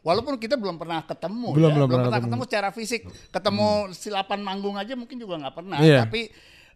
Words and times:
walaupun 0.00 0.40
kita 0.40 0.56
belum 0.56 0.76
pernah 0.76 1.04
ketemu, 1.04 1.48
Belum, 1.52 1.70
ya, 1.70 1.76
belum 1.76 1.88
pernah 1.88 2.04
pernah 2.08 2.18
ketemu. 2.20 2.24
ketemu 2.32 2.42
secara 2.48 2.68
fisik, 2.72 3.00
ketemu 3.28 3.68
silapan 3.92 4.40
manggung 4.40 4.76
aja 4.76 4.96
mungkin 4.96 5.16
juga 5.20 5.36
nggak 5.40 5.54
pernah. 5.54 5.78
Iya. 5.80 6.08
Tapi 6.08 6.20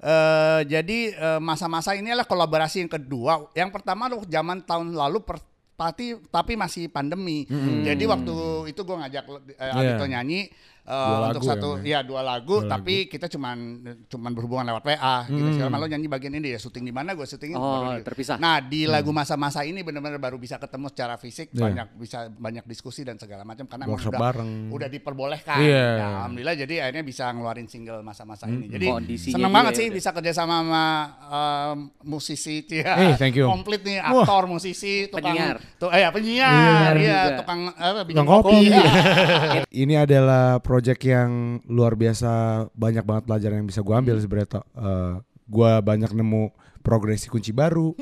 eh, 0.00 0.60
jadi 0.68 0.98
eh, 1.12 1.40
masa-masa 1.40 1.96
ini 1.96 2.12
adalah 2.12 2.28
kolaborasi 2.28 2.84
yang 2.84 2.92
kedua. 2.92 3.48
Yang 3.56 3.70
pertama 3.72 4.12
tuh 4.12 4.28
zaman 4.28 4.60
tahun 4.62 4.92
lalu 4.92 5.24
per, 5.24 5.40
tapi 5.74 6.20
tapi 6.30 6.54
masih 6.54 6.86
pandemi. 6.86 7.48
Jadi 7.82 8.04
waktu 8.06 8.34
itu 8.70 8.80
gue 8.84 8.96
ngajak 9.00 9.24
eh, 9.56 9.72
Adito 9.74 10.04
nyanyi 10.06 10.46
eh, 10.84 10.92
Dua 10.92 11.28
untuk 11.28 11.42
lagu 11.42 11.48
satu 11.48 11.68
ya, 11.80 11.98
ya 11.98 12.00
dua 12.00 12.20
lagu, 12.20 12.62
tapi 12.62 13.06
kita 13.06 13.26
cuman 13.26 13.56
cuman 14.04 14.30
berhubungan 14.30 14.64
lewat 14.68 14.84
WA 14.84 15.16
gitu. 15.26 15.48
Sekarang 15.52 15.72
malah 15.72 15.88
nyanyi 15.88 16.06
bagian 16.06 16.34
ini 16.34 16.52
ya 16.52 16.58
syuting 16.58 16.84
di 16.84 16.92
mana 16.92 17.12
gue 17.12 17.24
syuting 17.24 17.52
Oh, 17.54 17.88
baru 17.88 18.02
terpisah. 18.02 18.36
Nah, 18.36 18.58
di 18.58 18.84
lagu 18.84 19.10
masa-masa 19.10 19.62
ini 19.62 19.80
benar-benar 19.80 20.16
baru 20.16 20.36
bisa 20.36 20.56
ketemu 20.56 20.86
secara 20.88 21.14
fisik, 21.16 21.50
Iya. 21.50 21.60
banyak 21.62 21.88
bisa 21.96 22.18
banyak 22.30 22.64
diskusi 22.64 23.00
dan 23.00 23.16
segala 23.16 23.42
macam 23.42 23.64
karena 23.64 23.84
Workshop 23.84 24.12
udah 24.12 24.20
bareng. 24.22 24.50
udah 24.70 24.88
diperbolehkan. 24.88 25.58
Iya. 25.58 25.84
Ya, 25.94 26.06
alhamdulillah 26.20 26.54
jadi 26.58 26.74
akhirnya 26.84 27.02
bisa 27.02 27.24
ngeluarin 27.28 27.66
single 27.66 28.00
masa-masa 28.00 28.44
ini. 28.46 28.68
Jadi 28.68 28.86
Kondisinya 28.86 29.34
seneng 29.40 29.52
banget 29.52 29.72
ya 29.72 29.78
sih 29.78 29.86
udah. 29.88 29.96
bisa 29.96 30.10
kerja 30.12 30.32
sama 30.32 30.54
sama 30.54 30.84
em, 31.24 31.78
musisi 32.04 32.62
ya. 32.64 32.94
Eh, 32.94 33.14
thank 33.16 33.34
you. 33.34 33.46
Komplit 33.46 33.82
nih 33.82 33.98
aktor, 33.98 34.44
musisi, 34.44 35.08
tukang 35.08 35.34
Penyiar. 35.34 35.56
tuh 35.76 35.90
eh 35.90 36.00
ya, 36.00 36.08
penyiar, 36.10 36.54
Penyiar 36.54 36.94
iya, 36.96 37.20
tukang 37.40 37.60
apa 37.70 38.00
bikin 38.02 38.22
Tukang 38.22 38.28
kopi. 38.28 38.56
Iya. 38.64 39.62
Ini 39.66 39.94
adalah 40.00 40.58
project 40.74 41.06
yang 41.06 41.62
luar 41.70 41.94
biasa 41.94 42.66
banyak 42.74 43.06
banget 43.06 43.30
pelajaran 43.30 43.62
yang 43.62 43.68
bisa 43.70 43.86
gue 43.86 43.94
ambil 43.94 44.18
sebenarnya. 44.18 44.58
Tok. 44.58 44.66
Eh, 44.74 45.14
gue 45.46 45.72
banyak 45.86 46.10
nemu 46.10 46.42
progresi 46.82 47.30
kunci 47.30 47.54
baru, 47.54 47.94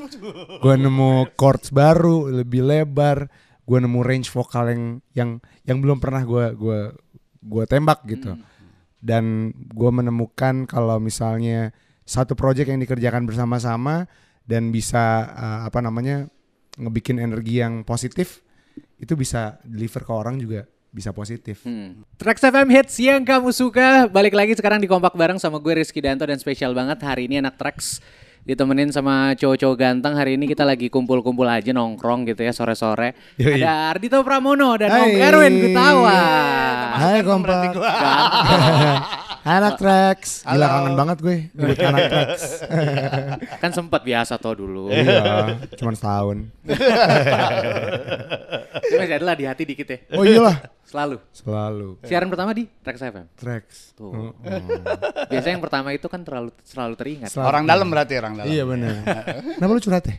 gue 0.63 0.73
nemu 0.73 1.37
chords 1.37 1.69
baru 1.69 2.33
lebih 2.33 2.65
lebar, 2.65 3.29
gue 3.61 3.77
nemu 3.77 3.99
range 4.01 4.33
vokal 4.33 4.73
yang 4.73 4.83
yang 5.13 5.29
yang 5.69 5.77
belum 5.77 6.01
pernah 6.01 6.25
gue 6.25 6.57
gua 6.57 6.97
gua 7.45 7.63
tembak 7.69 8.01
gitu. 8.09 8.33
Dan 8.97 9.53
gue 9.53 9.91
menemukan 9.93 10.65
kalau 10.65 10.97
misalnya 10.97 11.75
satu 12.07 12.33
project 12.33 12.73
yang 12.73 12.81
dikerjakan 12.81 13.29
bersama-sama 13.29 14.09
dan 14.49 14.73
bisa 14.73 15.29
eh, 15.29 15.59
apa 15.69 15.77
namanya 15.77 16.25
ngebikin 16.81 17.21
energi 17.21 17.61
yang 17.61 17.85
positif 17.85 18.41
itu 18.97 19.13
bisa 19.13 19.61
deliver 19.61 20.01
ke 20.01 20.11
orang 20.11 20.41
juga 20.41 20.65
bisa 20.93 21.09
positif. 21.09 21.65
Hmm. 21.65 22.05
Trax 22.21 22.37
FM 22.45 22.69
hits 22.69 23.01
yang 23.01 23.25
kamu 23.25 23.49
suka. 23.49 24.05
Balik 24.05 24.37
lagi 24.37 24.53
sekarang 24.53 24.77
di 24.77 24.85
kompak 24.85 25.17
bareng 25.17 25.41
sama 25.41 25.57
gue 25.57 25.81
Rizky 25.81 25.99
Danto 26.05 26.21
dan 26.23 26.37
spesial 26.37 26.77
banget 26.77 27.01
hari 27.01 27.25
ini 27.25 27.41
anak 27.41 27.57
Trax 27.57 27.97
ditemenin 28.45 28.93
sama 28.93 29.33
cowok-cowok 29.33 29.75
ganteng. 29.75 30.13
Hari 30.13 30.37
ini 30.37 30.45
kita 30.45 30.61
lagi 30.61 30.93
kumpul-kumpul 30.93 31.49
aja 31.49 31.73
nongkrong 31.73 32.29
gitu 32.29 32.45
ya 32.45 32.53
sore-sore. 32.53 33.17
Yoi. 33.41 33.57
Ada 33.57 33.97
Ardito 33.97 34.21
Pramono 34.21 34.77
dan 34.77 34.93
Om. 34.93 35.09
Erwin 35.17 35.53
Gutawa. 35.65 36.19
Hai 36.93 37.19
kompak. 37.25 37.73
anak 39.43 39.75
Trax. 39.75 40.47
Gila 40.47 40.55
Halo. 40.55 40.65
kangen 40.71 40.95
banget 40.95 41.17
gue 41.19 41.37
nyebut 41.51 41.77
anak 41.91 42.03
Trax. 42.07 42.31
kan 43.63 43.71
sempat 43.75 44.01
biasa 44.01 44.39
toh 44.39 44.55
dulu. 44.55 44.87
iya, 44.89 45.59
cuman 45.75 45.93
setahun. 45.95 46.37
Tapi 48.83 48.95
masih 48.99 49.15
adalah 49.19 49.35
di 49.35 49.45
hati 49.47 49.63
dikit 49.67 49.87
ya. 49.89 49.97
Oh 50.15 50.23
iyalah, 50.23 50.57
Selalu. 50.85 51.17
selalu 51.33 51.89
Siaran 52.05 52.29
pertama 52.29 52.53
di 52.53 52.69
Trax 52.69 52.97
FM. 53.01 53.25
Trax. 53.33 53.65
Tuh. 53.97 54.11
Oh, 54.13 54.31
oh. 54.31 54.59
Biasanya 55.27 55.53
yang 55.57 55.63
pertama 55.63 55.89
itu 55.91 56.05
kan 56.07 56.21
terlalu 56.21 56.53
selalu 56.61 56.93
teringat. 56.95 57.29
Selalu. 57.33 57.47
Orang 57.49 57.63
dalam 57.65 57.87
berarti 57.89 58.13
orang 58.19 58.33
dalam. 58.37 58.47
Iya 58.51 58.63
benar. 58.63 58.93
Kenapa 59.57 59.71
lu 59.73 59.81
curhat 59.81 60.05
ya? 60.05 60.15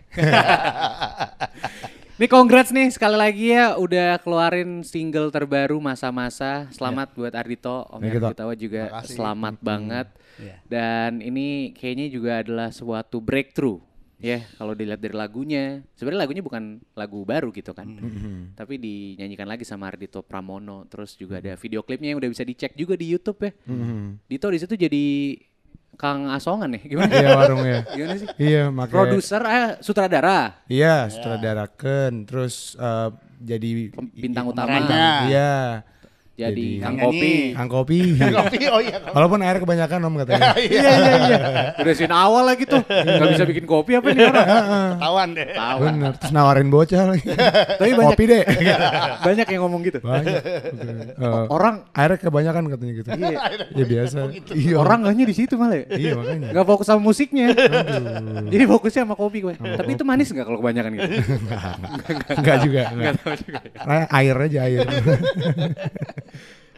Nih 2.15 2.31
congrats 2.31 2.71
nih 2.71 2.95
sekali 2.95 3.19
lagi 3.19 3.51
ya 3.51 3.75
udah 3.75 4.23
keluarin 4.23 4.87
single 4.87 5.35
terbaru 5.35 5.83
masa-masa. 5.83 6.71
Selamat 6.71 7.11
buat 7.11 7.35
Ardito, 7.35 7.83
Om 7.91 7.99
Ya, 8.01 8.11
kita- 8.15 8.31
Gutawa 8.31 8.55
juga 8.55 8.83
Makasih. 8.87 9.15
selamat 9.19 9.55
banget. 9.59 10.07
Iya. 10.39 10.57
Dan 10.63 11.19
ini 11.19 11.75
kayaknya 11.75 12.07
juga 12.07 12.39
adalah 12.39 12.71
suatu 12.71 13.19
breakthrough 13.19 13.83
ya 14.23 14.47
kalau 14.55 14.79
dilihat 14.79 15.03
dari 15.03 15.11
lagunya. 15.11 15.83
Sebenarnya 15.99 16.23
lagunya 16.23 16.43
bukan 16.47 16.63
lagu 16.95 17.19
baru 17.27 17.51
gitu 17.51 17.75
kan. 17.75 17.91
Tapi 18.55 18.79
dinyanyikan 18.79 19.51
lagi 19.51 19.67
sama 19.67 19.91
Ardito 19.91 20.23
Pramono. 20.23 20.87
Terus 20.87 21.19
juga 21.19 21.43
ada 21.43 21.59
video 21.59 21.83
klipnya 21.83 22.15
yang 22.15 22.23
udah 22.23 22.31
bisa 22.31 22.47
dicek 22.47 22.79
juga 22.79 22.95
di 22.95 23.11
YouTube 23.11 23.43
ya. 23.43 23.51
Dito 24.31 24.47
di 24.55 24.59
situ 24.63 24.79
jadi 24.79 25.05
Kang 25.97 26.29
Asongan 26.31 26.77
ya. 26.77 26.81
Gimana? 26.83 27.13
Iya 27.15 27.29
warungnya. 27.35 27.81
Gimana 27.97 28.15
sih? 28.21 28.29
Iya 28.39 28.63
makanya. 28.71 28.95
Produser 28.99 29.43
eh 29.47 29.69
sutradara. 29.81 30.41
Iya, 30.69 31.09
sutradarakan 31.09 32.11
terus 32.29 32.77
eh, 32.77 33.09
jadi 33.41 33.71
bintang 34.15 34.51
utama. 34.51 34.79
Iya. 35.27 35.85
Jadi 36.35 36.83
Kang 36.83 36.99
Kopi. 36.99 37.55
Kang 37.55 37.69
kopi. 37.71 37.99
Kopi 38.43 38.59
oh 38.67 38.83
iya. 38.83 38.99
Walaupun 39.15 39.39
air 39.39 39.63
kebanyakan 39.63 39.99
om 40.03 40.15
katanya. 40.19 40.51
Iya 40.65 40.91
iya 40.91 41.13
iya. 41.31 41.39
Udah 41.87 41.95
sin 41.95 42.11
awal 42.11 42.43
lagi 42.43 42.67
tuh. 42.67 42.83
Gak 42.83 43.29
bisa 43.39 43.45
bikin 43.47 43.65
kopi 43.71 43.95
apa 43.95 44.11
nih 44.11 44.27
orang? 44.27 44.47
Ketahuan 44.99 45.29
deh. 45.31 45.47
Tahu. 45.55 45.79
Bener. 45.87 46.13
Terus 46.19 46.33
nawarin 46.35 46.69
bocah 46.75 47.03
lagi. 47.15 47.27
Tapi 47.79 47.91
banyak 47.95 48.19
Kopi 48.19 48.25
deh. 48.27 48.43
banyak 49.23 49.47
yang 49.47 49.61
ngomong 49.63 49.81
gitu. 49.87 49.99
Banyak. 50.03 50.43
Eh, 51.15 51.45
Orang 51.47 51.87
air 51.95 52.11
kebanyakan 52.19 52.63
katanya 52.67 52.93
gitu. 52.99 53.09
Iya. 53.15 53.39
Ya 53.71 53.85
biasa. 53.87 54.17
Iya. 54.51 54.75
orang 54.75 54.99
gaknya 55.07 55.25
di 55.31 55.35
situ 55.39 55.55
malah 55.55 55.79
ya. 55.79 55.87
Iya 55.95 56.11
makanya. 56.19 56.49
Gak 56.51 56.67
fokus 56.67 56.87
sama 56.91 57.01
musiknya. 57.07 57.55
Jadi 58.51 58.65
fokusnya 58.67 59.03
sama 59.07 59.15
kopi 59.15 59.39
gue. 59.39 59.55
Tapi 59.55 59.91
itu 59.95 60.03
manis 60.03 60.35
gak 60.35 60.51
kalau 60.51 60.59
kebanyakan 60.59 60.91
gitu? 60.99 61.11
Enggak 62.35 62.57
juga. 62.67 62.83
Enggak. 62.91 63.15
Nah, 63.87 64.05
air 64.11 64.35
aja 64.35 64.59
air. 64.67 64.83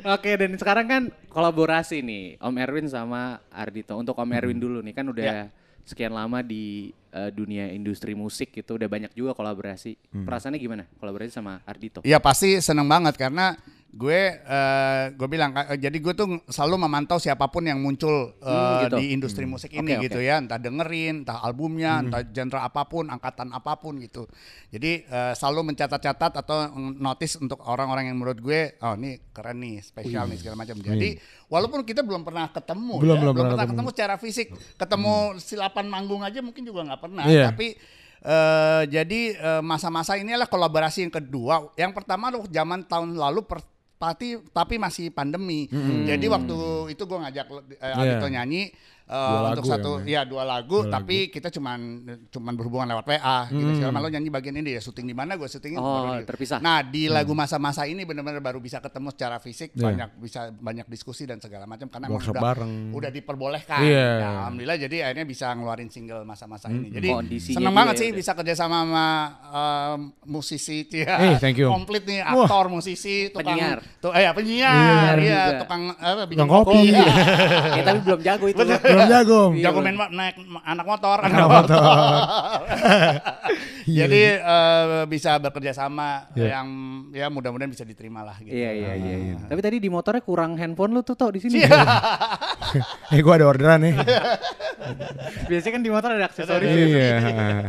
Oke 0.06 0.36
dan 0.36 0.52
sekarang 0.54 0.86
kan 0.86 1.02
kolaborasi 1.32 2.04
nih 2.04 2.36
Om 2.38 2.54
Erwin 2.60 2.86
sama 2.86 3.40
Ardito. 3.48 3.96
Untuk 3.96 4.14
Om 4.14 4.30
Erwin 4.36 4.60
dulu 4.60 4.84
nih 4.84 4.94
kan 4.94 5.08
udah 5.08 5.48
sekian 5.86 6.12
lama 6.12 6.44
di 6.44 6.92
eh, 7.10 7.30
dunia 7.32 7.72
industri 7.72 8.12
musik 8.12 8.52
gitu. 8.52 8.76
Udah 8.76 8.86
banyak 8.86 9.16
juga 9.16 9.32
kolaborasi. 9.32 9.96
Perasaannya 10.12 10.60
gimana 10.60 10.84
kolaborasi 11.00 11.32
sama 11.32 11.64
Ardito? 11.64 12.04
Iya 12.04 12.20
pasti 12.20 12.60
seneng 12.60 12.86
banget 12.86 13.16
karena 13.16 13.56
gue 13.88 14.20
eh, 14.36 15.04
gue 15.10 15.24
bilang 15.24 15.54
eh, 15.54 15.78
jadi 15.78 15.94
gue 15.94 16.12
tuh 16.12 16.26
selalu 16.44 16.84
memantau 16.84 17.16
siapa 17.16 17.46
pun 17.46 17.62
yang 17.62 17.78
muncul 17.78 18.34
eh, 18.36 18.44
Hmm, 18.44 18.82
gitu. 18.84 18.96
di 18.96 19.04
industri 19.10 19.44
musik 19.44 19.70
ini 19.70 19.94
Oke, 19.94 20.04
gitu 20.04 20.18
oke. 20.18 20.26
ya 20.26 20.36
entah 20.36 20.56
dengerin 20.56 21.22
entah 21.22 21.40
albumnya 21.40 22.00
entah 22.00 22.20
genre 22.22 22.60
apa 22.60 22.84
pun 22.84 23.06
angkatan 23.06 23.48
apa 23.50 23.72
pun 23.76 23.96
gitu 23.96 24.28
jadi 24.68 25.00
eh, 25.02 25.32
selalu 25.32 25.72
mencatat-catat 25.72 26.32
atau 26.36 26.68
notice 26.92 27.38
untuk 27.38 27.62
orang-orang 27.62 28.10
yang 28.10 28.16
menurut 28.16 28.36
gue 28.38 28.76
oh 28.78 28.94
ini 28.94 29.16
keren 29.30 29.58
nih 29.58 29.80
spesial 29.80 30.26
nih 30.26 30.38
segala 30.38 30.56
macam 30.58 30.76
jadi 30.76 31.16
walaupun 31.46 31.80
kita 31.82 32.02
belum 32.02 32.20
pernah 32.20 32.50
ketemu 32.50 32.94
Belum, 32.98 33.16
ya, 33.16 33.22
belum 33.22 33.32
belum 33.32 33.44
pernah 33.48 33.64
ketemu. 33.64 33.70
ketemu 33.72 33.88
secara 33.94 34.14
fisik 34.16 34.46
ketemu 34.76 35.14
silapan 35.38 35.86
manggung 35.86 36.20
aja 36.20 36.40
mungkin 36.40 36.62
juga 36.62 36.84
nggak 36.84 37.00
pernah 37.00 37.24
Iya. 37.24 37.48
tapi 37.48 37.72
eh, 38.20 38.82
jadi 38.88 39.20
eh, 39.32 39.62
masa-masa 39.62 40.16
ini 40.16 40.32
adalah 40.32 40.48
kolaborasi 40.48 41.06
yang 41.06 41.14
kedua. 41.14 41.70
Yang 41.74 41.92
pertama 41.94 42.28
tuh 42.28 42.44
zaman 42.48 42.82
tahun 42.82 43.14
lalu 43.14 43.46
per, 43.46 43.62
tapi 43.96 44.40
tapi 44.52 44.76
masih 44.76 45.08
pandemi. 45.12 45.68
Jadi 46.04 46.26
waktu 46.28 46.56
itu 46.92 47.02
gue 47.08 47.18
ngajak 47.18 47.46
eh, 47.80 47.92
Adito 47.96 48.28
nyanyi 48.28 48.68
eh, 49.06 49.14
Dua 49.14 49.54
untuk 49.54 49.64
lagu 49.64 49.70
satu 49.70 49.90
ya, 50.02 50.20
ya 50.20 50.20
dua 50.22 50.42
lagu 50.42 50.82
tapi 50.84 51.30
kita 51.30 51.48
cuman 51.48 51.78
cuman 52.28 52.52
berhubungan 52.52 52.86
lewat 52.90 53.06
WA 53.06 53.38
gitu. 53.48 53.70
Sekarang 53.78 53.94
malah 53.94 54.10
nyanyi 54.10 54.28
bagian 54.28 54.56
ini 54.56 54.74
ya 54.74 54.80
syuting 54.80 55.06
di 55.06 55.14
mana 55.14 55.34
gue 55.34 55.46
syuting 55.46 55.74
Oh, 55.76 56.10
baru 56.10 56.24
terpisah. 56.24 56.58
Nah, 56.58 56.80
di 56.80 57.06
lagu 57.06 57.32
masa-masa 57.32 57.84
ini 57.84 58.02
benar-benar 58.02 58.40
baru 58.40 58.58
bisa 58.58 58.78
ketemu 58.78 59.08
secara 59.10 59.36
fisik, 59.38 59.70
Iya. 59.72 59.82
banyak 59.84 60.10
bisa 60.18 60.40
banyak 60.52 60.86
diskusi 60.86 61.22
dan 61.22 61.38
segala 61.38 61.64
macam 61.64 61.86
karena 61.86 62.06
emang 62.06 62.18
udah 62.18 62.42
bareng. 62.42 62.72
udah 62.92 63.10
diperbolehkan. 63.10 63.80
Iya. 63.82 64.06
Ya, 64.18 64.28
alhamdulillah 64.42 64.76
jadi 64.80 64.96
akhirnya 65.06 65.26
bisa 65.26 65.46
ngeluarin 65.52 65.88
single 65.88 66.22
masa-masa 66.22 66.66
ini. 66.68 66.90
Jadi 66.90 67.08
Kondisinya 67.08 67.56
seneng 67.62 67.74
banget 67.74 67.94
ya 67.94 68.00
sih 68.00 68.08
udah. 68.10 68.18
bisa 68.18 68.32
kerja 68.34 68.54
sama 68.54 68.76
sama 68.76 69.06
em, 69.46 70.00
musisi 70.26 70.84
ya. 70.90 71.14
Eh, 71.16 71.36
thank 71.38 71.56
you. 71.56 71.68
Komplit 71.68 72.04
nih 72.04 72.20
aktor, 72.20 72.66
musisi, 72.66 73.30
tukang 73.30 73.56
Penyiar. 73.56 73.78
tuh 73.98 74.12
eh 74.12 74.22
ya, 74.22 74.30
penyiar, 74.32 75.14
iya, 75.16 75.42
tukang 75.60 75.92
apa 75.92 76.24
bikin 76.26 76.44
kopi. 76.44 76.92
Iya. 76.92 77.04
Eh, 77.78 77.84
tapi 77.84 77.98
belum 78.02 78.20
jago 78.20 78.46
itu. 78.48 78.62
Jago. 79.02 79.40
Om. 79.42 79.52
Iya, 79.52 79.64
Jago 79.64 79.76
belum. 79.76 79.84
main 79.84 79.96
ma- 79.96 80.10
naik 80.10 80.36
anak 80.64 80.86
motor, 80.86 81.16
anak, 81.18 81.36
Anak 81.36 81.48
motor. 81.52 81.80
Iya. 83.86 84.02
Jadi 84.02 84.22
eh, 84.34 85.06
bisa 85.06 85.38
bekerja 85.38 85.70
sama 85.70 86.26
Iya. 86.34 86.58
yang 86.58 86.68
ya 87.14 87.30
mudah-mudahan 87.30 87.70
bisa 87.70 87.86
diterima 87.86 88.26
lah 88.26 88.34
gitu. 88.42 88.50
Iya 88.50 88.74
iya 88.74 88.92
iya. 88.98 89.14
iya. 89.30 89.34
Tapi 89.46 89.62
tadi 89.62 89.78
di 89.78 89.86
motornya 89.86 90.18
kurang 90.20 90.58
handphone 90.58 90.90
lu 90.90 91.06
tuh 91.06 91.14
tau 91.14 91.30
di 91.30 91.38
sini. 91.38 91.62
Eh 93.14 93.22
gua 93.22 93.38
ada 93.38 93.46
orderan 93.46 93.78
nih. 93.80 93.94
Biasanya 95.48 95.72
kan 95.72 95.82
di 95.82 95.90
motor 95.90 96.10
ada 96.10 96.26
aksesoris. 96.26 96.66
Iya. 96.66 97.14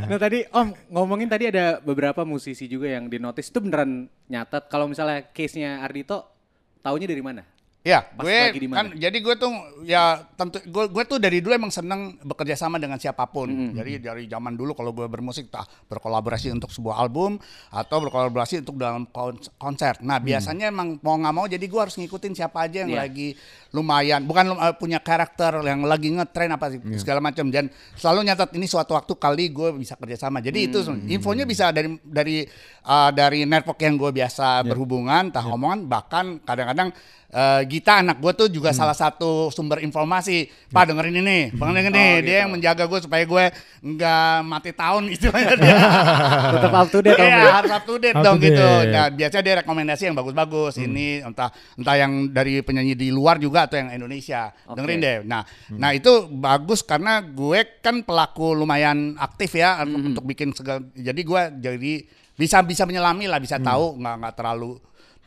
Nah 0.09 0.18
tadi 0.18 0.41
Om 0.44 0.73
ngomongin 0.89 1.30
tadi 1.30 1.45
ada 1.47 1.77
beberapa 1.77 2.25
musisi 2.25 2.65
juga 2.65 2.89
yang 2.89 3.06
di 3.06 3.21
notice 3.21 3.47
itu 3.47 3.62
beneran 3.62 4.09
nyatet. 4.25 4.65
Kalau 4.68 4.89
misalnya 4.89 5.21
case-nya 5.30 5.85
Ardito, 5.85 6.33
taunya 6.81 7.06
dari 7.06 7.21
mana? 7.21 7.45
Ya, 7.87 8.03
Pas 8.03 8.27
gue 8.27 8.35
kan 8.67 8.91
jadi 8.99 9.15
gue 9.15 9.35
tuh 9.39 9.47
ya 9.87 10.19
tentu 10.35 10.59
gue 10.59 10.91
gue 10.91 11.03
tuh 11.07 11.17
dari 11.17 11.39
dulu 11.39 11.55
emang 11.55 11.71
seneng 11.71 12.19
bekerja 12.19 12.59
sama 12.59 12.75
dengan 12.75 12.99
siapa 12.99 13.23
pun. 13.25 13.47
Jadi 13.71 14.03
dari 14.03 14.23
zaman 14.27 14.59
dulu 14.59 14.75
kalau 14.75 14.91
gue 14.91 15.07
bermusik 15.07 15.47
tak 15.47 15.63
berkolaborasi 15.87 16.51
untuk 16.51 16.67
sebuah 16.67 16.99
album 16.99 17.39
atau 17.71 17.97
berkolaborasi 18.03 18.59
untuk 18.59 18.75
dalam 18.75 19.07
kon- 19.07 19.39
konser. 19.55 20.03
Nah, 20.03 20.19
biasanya 20.19 20.67
emang 20.67 20.99
mau 20.99 21.15
nggak 21.15 21.31
mau 21.31 21.47
jadi 21.47 21.63
gue 21.63 21.79
harus 21.79 21.95
ngikutin 21.95 22.35
siapa 22.35 22.67
aja 22.67 22.83
yang 22.83 22.91
Iya. 22.91 23.07
lagi 23.07 23.27
lumayan 23.71 24.27
bukan 24.27 24.51
eh, 24.51 24.75
punya 24.75 24.99
karakter 24.99 25.59
yang 25.61 25.83
lagi 25.83 26.11
ngetren 26.11 26.51
apa 26.51 26.71
sih 26.71 26.79
segala 26.97 27.23
macam 27.23 27.47
dan 27.47 27.67
selalu 27.95 28.25
nyatat 28.25 28.51
ini 28.51 28.65
suatu 28.65 28.95
waktu 28.95 29.13
kali 29.15 29.47
gue 29.47 29.69
bisa 29.75 29.95
kerja 29.95 30.19
sama. 30.19 30.43
Jadi 30.43 30.59
itu 30.67 30.79
infonya 31.07 31.47
bisa 31.47 31.71
dari 31.71 31.95
dari 32.03 32.43
uh, 32.83 33.11
dari 33.11 33.43
network 33.43 33.79
yang 33.79 33.95
gue 33.95 34.11
biasa 34.11 34.65
berhubungan, 34.65 35.31
tah 35.31 35.45
omongan 35.45 35.85
bahkan 35.85 36.25
kadang-kadang 36.41 36.91
eh, 37.27 37.62
Gita 37.68 38.00
anak 38.00 38.18
gue 38.19 38.31
tuh 38.35 38.47
juga 38.47 38.71
salah 38.71 38.95
satu 38.95 39.51
sumber 39.51 39.83
informasi. 39.83 40.47
Pak 40.71 40.83
dengerin 40.91 41.19
ini, 41.24 41.39
Bang 41.56 41.71
dengerin 41.75 41.91
ini. 41.91 42.00
Oh, 42.00 42.15
Dia 42.19 42.24
gitu. 42.24 42.41
yang 42.44 42.51
menjaga 42.51 42.83
gue 42.88 43.00
supaya 43.03 43.24
gue 43.24 43.45
nggak 43.83 44.35
mati 44.44 44.71
tahun 44.71 45.03
istilahnya 45.15 45.56
dia. 45.59 45.77
Tetap 46.57 46.74
up 46.74 46.88
to 46.91 47.00
date, 47.03 47.19
Iya, 47.19 47.27
ya? 47.27 47.51
harus 47.59 47.71
up 47.71 47.83
to 47.83 47.95
date 48.00 48.15
Up 48.15 48.24
dong 48.24 48.38
to 48.39 48.44
gitu. 48.47 48.68
Nah, 48.91 49.07
biasanya 49.12 49.44
dia 49.44 49.56
rekomendasi 49.63 50.03
yang 50.07 50.15
bagus-bagus. 50.15 50.74
Ini 50.79 51.07
entah 51.27 51.50
entah 51.75 51.95
yang 51.95 52.12
dari 52.31 52.63
penyanyi 52.63 52.94
di 52.95 53.09
luar 53.12 53.39
juga 53.39 53.68
atau 53.68 53.75
yang 53.80 53.91
Indonesia. 53.91 54.51
Oke. 54.68 54.80
Dengerin 54.80 55.00
deh. 55.00 55.18
Nah, 55.27 55.44
nah 55.75 55.91
itu 55.91 56.27
bagus 56.31 56.83
karena 56.83 57.19
gue 57.21 57.80
kan 57.83 58.03
pelaku 58.03 58.56
lumayan 58.56 59.15
aktif 59.19 59.56
ya 59.56 59.83
untuk 59.83 60.23
bikin 60.23 60.56
segala. 60.56 60.83
Jadi 60.95 61.21
gue 61.23 61.41
jadi 61.59 61.94
bisa 62.38 62.62
bisa 62.62 62.85
menyelami 62.85 63.25
lah, 63.25 63.41
bisa 63.41 63.57
tahu 63.57 63.97
nggak 63.97 64.15
nggak 64.21 64.35
terlalu 64.38 64.77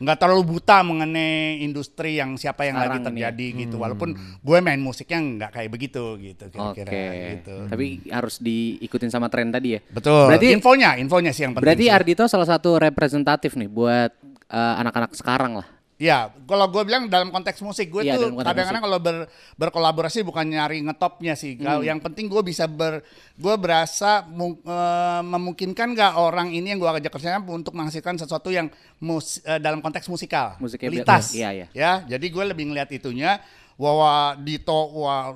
nggak 0.01 0.17
terlalu 0.17 0.57
buta 0.57 0.81
mengenai 0.81 1.61
industri 1.61 2.17
yang 2.17 2.33
siapa 2.33 2.65
yang 2.65 2.81
Sekarang 2.81 2.89
lagi 2.89 2.97
nih. 2.97 3.07
terjadi 3.13 3.47
gitu. 3.65 3.75
Walaupun 3.77 4.09
gue 4.17 4.57
main 4.59 4.81
musiknya 4.81 5.19
nggak 5.21 5.51
kayak 5.53 5.69
begitu 5.69 6.17
gitu 6.17 6.45
kira-kira 6.49 6.91
gitu. 7.37 7.55
Tapi 7.69 7.85
harus 8.09 8.41
diikutin 8.41 9.13
sama 9.13 9.29
tren 9.29 9.53
tadi 9.53 9.77
ya. 9.77 9.79
Betul. 9.93 10.33
Berarti 10.33 10.47
infonya, 10.57 10.97
infonya 10.97 11.29
sih 11.29 11.45
yang 11.45 11.53
penting. 11.53 11.65
berarti 11.69 11.85
sih. 11.85 11.93
Ardito 11.93 12.23
salah 12.25 12.49
satu 12.49 12.81
representatif 12.81 13.53
nih 13.53 13.69
buat 13.69 14.11
eh, 14.49 14.75
anak-anak 14.81 15.13
sekarang 15.13 15.61
lah. 15.61 15.67
Ya, 16.01 16.17
kalau 16.49 16.65
gue 16.65 16.81
bilang 16.81 17.05
dalam 17.05 17.29
konteks 17.29 17.61
musik 17.61 17.93
gue 17.93 18.01
Iya, 18.01 18.17
tuh 18.17 18.33
kadang-kadang 18.33 18.81
kalau 18.81 18.97
ber- 18.97 19.29
berkolaborasi 19.53 20.25
bukan 20.25 20.49
nyari 20.49 20.81
ngetopnya 20.81 21.37
sih. 21.37 21.53
Kalau 21.55 21.85
Yang 21.85 22.01
penting 22.01 22.25
gue 22.25 22.41
bisa 22.41 22.65
ber, 22.65 23.05
gue 23.37 23.55
berasa 23.55 24.25
mu- 24.25 24.57
eh, 24.57 25.21
memungkinkan 25.21 25.93
gak 25.93 26.13
orang 26.15 26.49
ini 26.49 26.73
yang 26.73 26.81
gue 26.81 26.89
ajak 26.89 27.13
kerjasama 27.13 27.45
untuk 27.47 27.77
menghasilkan 27.77 28.17
sesuatu 28.17 28.49
yang 28.49 28.73
mus, 28.97 29.39
eh, 29.41 29.61
dalam 29.61 29.77
konteks 29.77 30.09
musikal, 30.09 30.57
Musiknya 30.57 30.89
biar- 30.89 31.05
litas. 31.05 31.25
iya, 31.31 31.49
iya. 31.53 31.67
Ya, 31.71 31.91
jadi 32.07 32.25
gue 32.25 32.43
lebih 32.47 32.65
ngeliat 32.65 32.89
itunya. 32.89 33.37
Wah, 33.81 34.37
Dito, 34.37 34.77
wah 34.93 35.33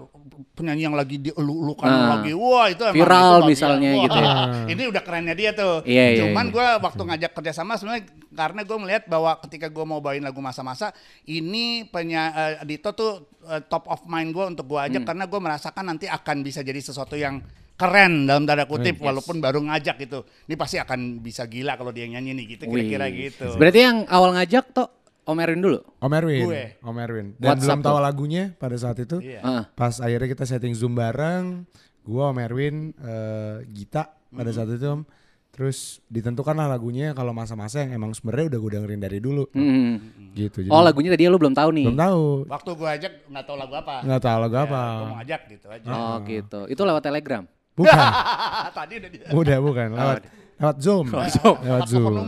penyanyi 0.54 0.86
yang 0.86 0.94
lagi 0.94 1.18
dielu-elukan 1.18 1.88
Nah, 1.90 2.22
lagi, 2.22 2.32
wah 2.38 2.70
itu 2.70 2.84
emang 2.86 2.94
viral 3.02 3.34
itu 3.42 3.50
misalnya 3.50 3.90
Wah, 3.98 4.04
gitu 4.06 4.18
ya. 4.22 4.34
Ini 4.70 4.84
udah 4.94 5.02
kerennya 5.02 5.34
dia 5.34 5.52
tuh. 5.58 5.82
Iya, 5.82 6.06
iya, 6.14 6.20
Cuman 6.22 6.46
iya. 6.46 6.54
gue 6.54 6.68
waktu 6.86 7.02
ngajak 7.02 7.32
kerjasama 7.34 7.74
sebenarnya 7.82 8.06
karena 8.36 8.62
gue 8.62 8.78
melihat 8.78 9.04
bahwa 9.10 9.32
ketika 9.42 9.66
gue 9.72 9.86
mau 9.88 9.98
bawain 9.98 10.22
lagu 10.22 10.38
masa-masa 10.46 10.94
ini 11.26 11.90
penya 11.90 12.24
eh, 12.62 12.70
Dito 12.70 12.94
tuh 12.94 13.34
eh, 13.50 13.66
top 13.66 13.90
of 13.90 14.06
mind 14.06 14.30
gue 14.30 14.46
untuk 14.46 14.70
gue 14.70 14.80
ajak 14.80 15.02
Hmm. 15.02 15.10
karena 15.10 15.26
gue 15.26 15.40
merasakan 15.42 15.84
nanti 15.90 16.06
akan 16.06 16.46
bisa 16.46 16.62
jadi 16.62 16.78
sesuatu 16.78 17.18
yang 17.18 17.42
keren 17.76 18.24
dalam 18.24 18.48
tanda 18.48 18.64
kutip 18.64 19.04
walaupun 19.04 19.44
baru 19.44 19.60
ngajak 19.60 20.00
gitu. 20.00 20.24
Ini 20.48 20.56
pasti 20.56 20.80
akan 20.80 21.20
bisa 21.20 21.44
gila 21.44 21.76
kalau 21.76 21.92
dia 21.92 22.08
yang 22.08 22.22
nyanyi 22.22 22.32
nih 22.32 22.46
gitu 22.56 22.64
kira-kira 22.70 23.12
gitu. 23.12 23.58
Berarti 23.60 23.80
yang 23.84 23.98
awal 24.08 24.32
ngajak 24.32 24.72
tuh 24.72 24.88
Om 25.26 25.38
Erwin 25.42 25.58
dulu. 25.60 25.80
Om 25.98 26.12
Erwin, 26.14 26.46
Gue. 26.46 26.64
Om 26.80 26.98
Erwin. 27.02 27.28
Dan 27.36 27.58
WhatsApp 27.58 27.66
belum 27.66 27.80
tahu 27.82 27.98
tuh. 27.98 28.06
lagunya 28.06 28.44
pada 28.56 28.76
saat 28.78 28.98
itu. 29.02 29.18
Iya. 29.20 29.42
Heeh. 29.42 29.64
Pas 29.74 29.94
akhirnya 29.98 30.30
kita 30.30 30.46
setting 30.46 30.78
Zoom 30.78 30.94
bareng, 30.94 31.66
gua 32.02 32.30
Om 32.30 32.38
Erwin, 32.40 32.76
eh, 32.96 33.66
Gita 33.68 34.14
pada 34.30 34.54
saat 34.54 34.70
itu 34.70 34.86
Om. 34.86 35.02
Terus 35.50 36.04
ditentukanlah 36.12 36.68
lagunya 36.68 37.16
kalau 37.16 37.32
masa-masa 37.32 37.80
yang 37.80 37.96
emang 37.96 38.12
sebenarnya 38.12 38.52
udah 38.52 38.60
gue 38.60 38.72
dengerin 38.76 39.00
dari 39.00 39.24
dulu. 39.24 39.48
Hmm. 39.56 40.04
Gitu. 40.36 40.68
Jadi 40.68 40.70
Oh 40.70 40.84
lagunya 40.84 41.16
tadi 41.16 41.32
lu 41.32 41.40
belum 41.40 41.56
tahu 41.56 41.70
nih. 41.72 41.88
belum 41.88 41.96
tahu. 41.96 42.26
Waktu 42.52 42.70
gue 42.76 42.90
ajak 42.92 43.14
nggak 43.32 43.46
tahu 43.48 43.56
lagu 43.56 43.74
apa. 43.80 43.96
Nggak 44.04 44.20
tahu 44.20 44.38
lagu 44.44 44.56
apa. 44.60 44.82
gue 44.84 45.08
mau 45.08 45.20
ajak 45.24 45.42
gitu 45.48 45.68
aja. 45.72 45.88
Oh 45.88 46.16
gitu. 46.28 46.60
Itu 46.68 46.82
lewat 46.84 47.08
Telegram. 47.08 47.44
Bukan. 47.72 47.98
Tadi 48.84 48.94
udah 49.00 49.10
dia. 49.16 49.26
Udah 49.32 49.58
bukan. 49.64 49.88
Lewat 49.96 50.22
lewat 50.60 50.78
Zoom. 50.84 51.06
Zoom. 51.32 51.56
Lewat 51.64 51.88
Zoom. 51.88 52.14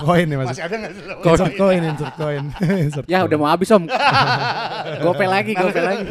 koin 0.00 0.24
nih 0.24 0.36
Mas. 0.36 0.46
Masih 0.48 0.64
ada 0.64 0.74
nggak 0.76 0.92
sih? 0.92 1.02
Insert 1.22 1.54
koin, 1.54 1.80
insert 1.82 2.14
koin. 2.14 2.44
Insert 2.80 3.06
Ya 3.06 3.18
koin. 3.18 3.28
udah 3.28 3.36
mau 3.36 3.48
habis 3.48 3.68
om. 3.70 3.84
gope 5.04 5.24
lagi, 5.24 5.52
gope 5.52 5.78
lagi. 5.78 6.04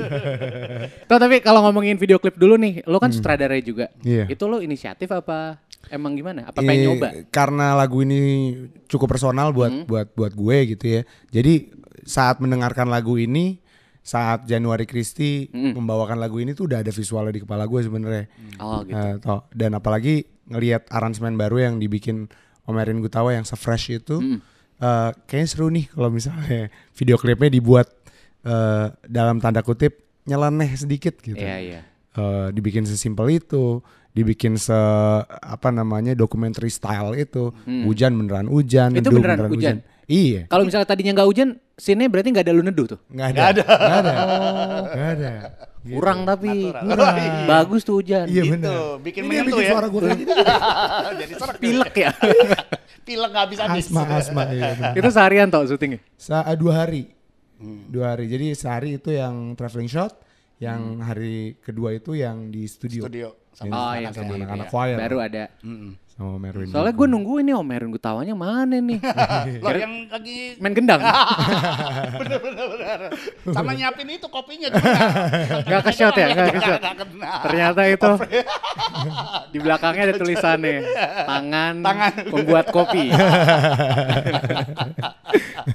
Tuh 1.03 1.17
tapi 1.17 1.39
kalau 1.39 1.61
ngomongin 1.61 1.95
video 1.95 2.17
klip 2.17 2.35
dulu 2.35 2.55
nih, 2.55 2.85
lo 2.85 2.97
kan 2.97 3.09
sutradara 3.09 3.57
juga. 3.59 3.89
Iya. 4.01 4.27
Itu 4.27 4.45
lo 4.45 4.59
inisiatif 4.59 5.09
apa? 5.09 5.59
Emang 5.87 6.13
gimana? 6.13 6.45
Apa 6.45 6.59
pengen 6.59 6.75
Eh, 6.75 6.85
nyoba? 6.87 7.07
Karena 7.29 7.73
lagu 7.73 7.99
ini 7.99 8.53
cukup 8.85 9.09
personal 9.09 9.49
buat 9.49 9.71
Hmm. 9.71 9.83
buat 9.83 10.11
buat 10.11 10.33
gue 10.33 10.57
gitu 10.69 10.85
ya. 10.85 11.01
Jadi 11.29 11.71
saat 12.03 12.37
mendengarkan 12.37 12.87
lagu 12.87 13.15
ini, 13.15 13.57
saat 13.99 14.43
Januari 14.43 14.83
Christie 14.83 15.49
Hmm. 15.49 15.73
membawakan 15.75 16.17
lagu 16.17 16.37
ini 16.37 16.51
tuh 16.51 16.65
udah 16.65 16.81
ada 16.81 16.89
visualnya 16.89 17.31
di 17.31 17.41
kepala 17.41 17.65
gue 17.65 17.79
sebenarnya. 17.79 18.25
Oh 18.59 18.81
gitu. 18.81 18.95
Eh, 18.95 19.15
toh. 19.17 19.47
Dan 19.49 19.73
apalagi 19.73 20.23
ngelihat 20.45 20.89
aransemen 20.89 21.37
baru 21.37 21.61
yang 21.63 21.75
dibikin 21.77 22.25
Om 22.69 22.77
Erin 22.77 22.99
Gutawa 22.99 23.33
yang 23.33 23.43
se-fresh 23.43 23.89
itu, 23.95 24.15
Hmm. 24.15 24.37
eh, 24.77 25.09
kayaknya 25.25 25.47
seru 25.47 25.67
nih 25.67 25.89
kalau 25.89 26.09
misalnya 26.09 26.69
video 26.97 27.17
klipnya 27.17 27.49
dibuat 27.49 27.89
eh, 28.39 28.85
dalam 29.03 29.37
tanda 29.37 29.59
kutip 29.59 29.99
nyeleneh 30.23 30.69
sedikit 30.73 31.17
gitu. 31.19 31.35
Iya 31.35 31.57
iya. 31.59 31.81
Eh, 32.11 32.47
dibikin 32.51 32.85
sesimpel 32.85 33.35
itu, 33.35 33.81
dibikin 34.09 34.55
se 34.55 34.73
apa 35.27 35.69
namanya 35.69 36.13
dokumenter 36.13 36.63
style 36.67 37.13
itu, 37.15 37.51
hujan 37.83 38.13
beneran 38.13 38.47
hujan, 38.47 38.89
Hmm. 38.89 38.99
Itu 38.99 39.09
neduh 39.09 39.19
beneran 39.19 39.49
hujan? 39.49 39.77
Iya, 40.05 40.47
Kalau 40.47 40.65
misalnya 40.65 40.87
tadinya 40.87 41.13
nggak 41.13 41.27
hujan, 41.27 41.49
scene 41.75 42.05
berarti 42.05 42.29
nggak 42.29 42.41
ada 42.41 42.49
lu 42.51 42.63
neduh 42.63 42.85
tuh. 42.87 42.99
nggak 43.07 43.27
ada, 43.29 43.41
nggak 43.61 43.99
ada, 43.99 44.13
nggak 44.89 45.09
ada. 45.13 45.31
Kurang 45.79 46.19
tapi 46.23 46.69
Kurang. 46.69 47.15
bagus 47.45 47.81
tuh 47.81 47.97
hujan. 47.97 48.27
Iya 48.27 48.43
Gitu, 48.43 48.53
bener. 48.53 48.99
bikin 48.99 49.21
Ini 49.21 49.31
yang 49.31 49.47
menyentuh 49.47 49.55
bikin 49.55 49.63
ya. 49.63 49.71
suara 49.71 49.87
gue. 49.87 50.01
Jadi 51.19 51.33
serak. 51.33 51.55
Pilek 51.57 51.93
ya. 51.95 52.11
Pilek 53.07 53.29
nggak 53.31 53.43
habis 53.43 53.59
habis. 53.59 53.85
asma 53.87 54.01
asma 54.11 54.43
iya. 54.49 54.75
bener. 54.75 54.91
Itu 54.99 55.09
seharian 55.09 55.47
toh 55.47 55.63
syutingnya. 55.63 55.99
Sa 56.13 56.41
ah, 56.41 56.53
dua 56.53 56.83
hari, 56.83 57.15
Hmm. 57.55 57.87
dua 57.87 58.13
hari. 58.13 58.27
Jadi 58.27 58.55
sehari 58.55 58.95
itu 58.95 59.11
yang 59.11 59.51
traveling 59.51 59.87
shot, 59.87 60.15
yang 60.57 60.99
hari 60.99 61.59
kedua 61.59 61.91
itu 61.91 62.15
yang 62.15 62.47
di 62.47 62.63
studio, 62.65 63.03
Studio 63.03 63.35
Ini 63.59 63.67
Oh 63.67 63.91
sama 63.91 63.99
iya, 63.99 64.07
sama 64.15 64.23
jadi 64.25 64.35
anak-anak 64.37 64.63
iya. 64.63 64.71
choir. 64.71 64.95
Baru 64.95 65.17
ada. 65.19 65.43
Sama 66.19 66.35
Merwin. 66.35 66.67
Soalnya 66.67 66.91
gue 66.91 67.07
nungguin 67.07 67.47
nih 67.47 67.55
Om 67.55 67.69
Erwin 67.71 67.91
Gutawanya 67.95 68.35
mana 68.35 68.75
nih? 68.83 68.99
Lo 69.63 69.71
yang 69.71 70.11
lagi 70.11 70.59
Main 70.59 70.75
gendang. 70.75 70.99
bener-bener 72.19 72.99
sama 73.55 73.71
nyiapin 73.71 74.19
itu 74.19 74.27
kopinya 74.27 74.67
Gak 75.63 75.81
ke 75.87 75.91
shot 75.95 76.19
ya? 76.19 76.27
Gak 76.35 76.59
ke 76.59 76.59
shot. 76.59 76.81
Ternyata 77.47 77.81
itu 77.87 78.11
di 79.55 79.57
belakangnya 79.63 80.11
ada 80.11 80.15
tulisannya 80.19 80.83
tangan, 81.23 81.73
Tangan. 81.87 82.13
pembuat 82.27 82.67
kopi. 82.67 83.15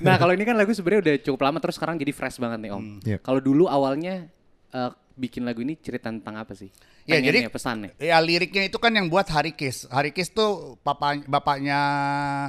nah 0.05 0.21
kalau 0.21 0.37
ini 0.37 0.45
kan 0.45 0.61
lagu 0.61 0.77
sebenarnya 0.77 1.01
udah 1.01 1.15
cukup 1.25 1.41
lama 1.41 1.59
terus 1.65 1.81
sekarang 1.81 1.97
jadi 1.97 2.13
fresh 2.13 2.37
banget 2.37 2.69
nih 2.69 2.71
Om. 2.77 2.85
Yep. 3.01 3.21
Kalau 3.25 3.41
dulu 3.41 3.65
awalnya 3.65 4.29
eh, 4.77 4.91
bikin 5.17 5.49
lagu 5.49 5.65
ini 5.65 5.81
cerita 5.81 6.13
tentang 6.13 6.37
apa 6.37 6.53
sih? 6.53 6.69
Ya, 7.05 7.21
jadi- 7.21 7.45
Pengennya, 7.45 7.53
pesannya. 7.53 7.91
Ya 8.01 8.17
liriknya 8.17 8.65
itu 8.65 8.81
kan 8.81 8.89
yang 8.89 9.07
buat 9.07 9.29
Harikis. 9.29 9.85
Harikis 9.87 10.33
tuh 10.33 10.81
papa 10.81 11.21
bapaknya 11.25 11.79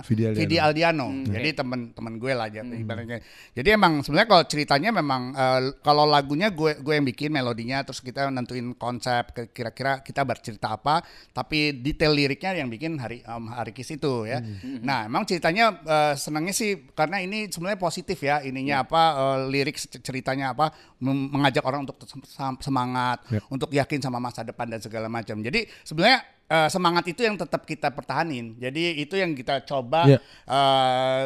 Vidi 0.07 0.23
Aldiano. 0.23 0.39
Vidi 0.39 0.57
Aldiano. 0.57 1.07
Jadi 1.27 1.49
temen-temen 1.51 2.13
gue 2.15 2.31
lah 2.31 2.47
jadi 2.47 2.63
ibaratnya. 2.71 3.19
Jadi 3.51 3.69
emang 3.69 3.99
sebenarnya 3.99 4.29
kalau 4.29 4.43
ceritanya 4.45 4.89
memang 4.91 5.21
eh, 5.31 5.59
kalau 5.81 6.07
lagunya 6.07 6.49
gue 6.49 6.79
gue 6.79 6.93
yang 6.93 7.03
bikin 7.03 7.29
melodinya 7.29 7.83
terus 7.83 7.99
kita 7.99 8.27
nentuin 8.29 8.71
konsep 8.73 9.27
kira-kira 9.51 9.99
kita 9.99 10.23
bercerita 10.23 10.71
apa, 10.71 11.03
tapi 11.31 11.75
detail 11.75 12.15
liriknya 12.15 12.55
yang 12.55 12.71
bikin 12.71 12.95
Hari 12.95 13.23
Om 13.23 13.51
Harikis 13.51 13.91
itu 13.91 14.23
ya. 14.23 14.39
Nah, 14.79 15.05
emang 15.05 15.25
ceritanya 15.25 15.75
eh, 15.77 16.13
senangnya 16.15 16.55
sih 16.55 16.89
karena 16.91 17.19
ini 17.19 17.51
sebenarnya 17.51 17.75
positif 17.75 18.17
ya 18.17 18.39
ininya 18.39 18.87
apa 18.87 19.01
eh, 19.13 19.39
lirik 19.51 19.75
ceritanya 19.99 20.55
apa 20.55 20.71
mengajak 20.97 21.61
orang 21.61 21.83
untuk 21.83 21.99
sem- 22.05 22.23
sem- 22.23 22.61
semangat, 22.61 23.19
Yep. 23.27 23.41
untuk 23.51 23.69
yakin 23.69 23.99
sama 23.99 24.17
masa 24.17 24.44
depan 24.45 24.69
dan 24.69 24.79
segala 24.79 25.09
macam. 25.09 25.41
Jadi 25.41 25.65
sebenarnya 25.81 26.34
eh, 26.47 26.67
semangat 26.67 27.05
itu 27.05 27.21
yang 27.21 27.35
tetap 27.35 27.63
kita 27.63 27.89
pertahanin. 27.89 28.53
Jadi 28.55 28.99
itu 28.99 29.13
yang 29.13 29.31
kita 29.31 29.63
coba. 29.63 30.05
Iya. 30.07 30.19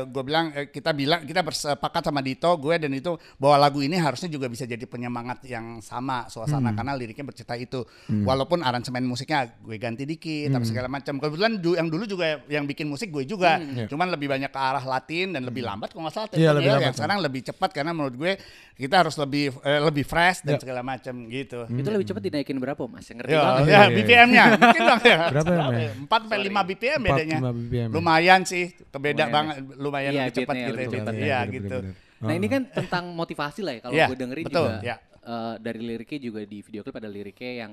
gue 0.05 0.23
bilang 0.23 0.51
eh, 0.51 0.67
kita 0.67 0.91
bilang 0.91 1.21
kita 1.21 1.41
bersepakat 1.41 2.01
sama 2.03 2.19
Dito, 2.19 2.47
gue 2.55 2.75
dan 2.77 2.91
itu 2.91 3.11
bahwa 3.35 3.55
lagu 3.61 3.79
ini 3.79 3.95
harusnya 3.95 4.27
juga 4.27 4.47
bisa 4.47 4.63
jadi 4.63 4.81
penyemangat 4.81 5.43
yang 5.45 5.79
sama 5.79 6.25
suasana 6.27 6.71
karena 6.71 6.93
liriknya 6.93 7.23
bercerita 7.23 7.55
itu. 7.55 7.83
Walaupun 8.09 8.59
aransemen 8.59 9.03
musiknya 9.03 9.49
gue 9.55 9.75
ganti 9.75 10.03
dikit, 10.03 10.51
tapi 10.51 10.65
segala 10.65 10.87
macam. 10.87 11.17
Kebetulan 11.17 11.57
du- 11.57 11.75
yang 11.75 11.87
dulu 11.87 12.03
juga 12.05 12.25
yang 12.47 12.63
bikin 12.65 12.85
musik 12.85 13.09
gue 13.09 13.23
juga, 13.23 13.59
cuman 13.85 14.07
lebih 14.09 14.27
banyak 14.27 14.47
ke 14.47 14.59
arah 14.59 14.81
Latin 14.81 15.31
dan 15.31 15.43
lebih 15.43 15.61
lambat 15.61 15.91
kalau 15.91 16.05
nggak 16.05 16.15
salah. 16.15 16.27
Iya, 16.29 16.31
temponya. 16.31 16.53
lebih 16.53 16.69
yang 16.69 16.79
lambat. 16.81 16.95
sekarang 16.95 17.17
lebih 17.19 17.41
cepat 17.45 17.69
karena 17.71 17.91
menurut 17.91 18.15
gue 18.15 18.31
kita 18.75 18.95
harus 18.97 19.15
lebih 19.15 19.45
eh, 19.61 19.81
lebih 19.81 20.03
fresh 20.03 20.41
dan 20.41 20.55
segala 20.57 20.81
macam 20.81 21.13
gitu. 21.27 21.67
Itu 21.67 21.89
lebih 21.89 22.05
cepat 22.05 22.21
dinaikin 22.23 22.57
berapa 22.57 22.79
mas? 22.85 23.05
Yang 23.05 23.17
ngerti 23.19 23.31
Ya, 23.31 23.41
banget. 23.41 23.67
ya 23.67 23.79
BPM-nya 23.91 24.43
mungkin 24.61 24.81
dong 24.81 25.01
ya. 25.01 25.08
Berapa 25.33 25.51
ya? 25.75 25.91
4 25.95 26.09
sampai 26.09 26.39
5 26.45 26.69
BPM 26.69 26.99
4, 26.99 27.07
bedanya. 27.07 27.37
5 27.41 27.57
BPM. 27.57 27.89
Lumayan 27.93 28.41
sih, 28.43 28.65
beda 28.89 28.99
Lumayan 28.99 29.29
banget, 29.31 29.55
lumayan 29.77 30.11
Iya, 30.11 30.21
lebih 30.21 30.35
cepat 30.35 30.55
gitu. 30.55 30.69
lebih 30.69 30.85
ya, 30.85 30.91
cepat, 30.93 31.13
Iya 31.13 31.37
Bener, 31.39 31.53
gitu. 31.53 31.77
bener, 31.77 31.93
bener. 31.93 32.07
Nah 32.19 32.33
ini 32.35 32.47
kan 32.47 32.61
tentang 32.67 33.03
motivasi 33.15 33.61
lah 33.63 33.73
ya. 33.75 33.81
Kalau 33.81 33.93
Iya, 33.95 34.05
gue 34.07 34.17
dengerin 34.19 34.45
betul, 34.45 34.67
juga 34.67 34.83
iya. 34.83 34.95
eh, 35.23 35.53
dari 35.59 35.79
liriknya 35.81 36.19
juga 36.19 36.39
di 36.43 36.57
video 36.59 36.81
klip 36.83 36.95
ada 36.95 37.09
liriknya 37.09 37.51
yang 37.65 37.71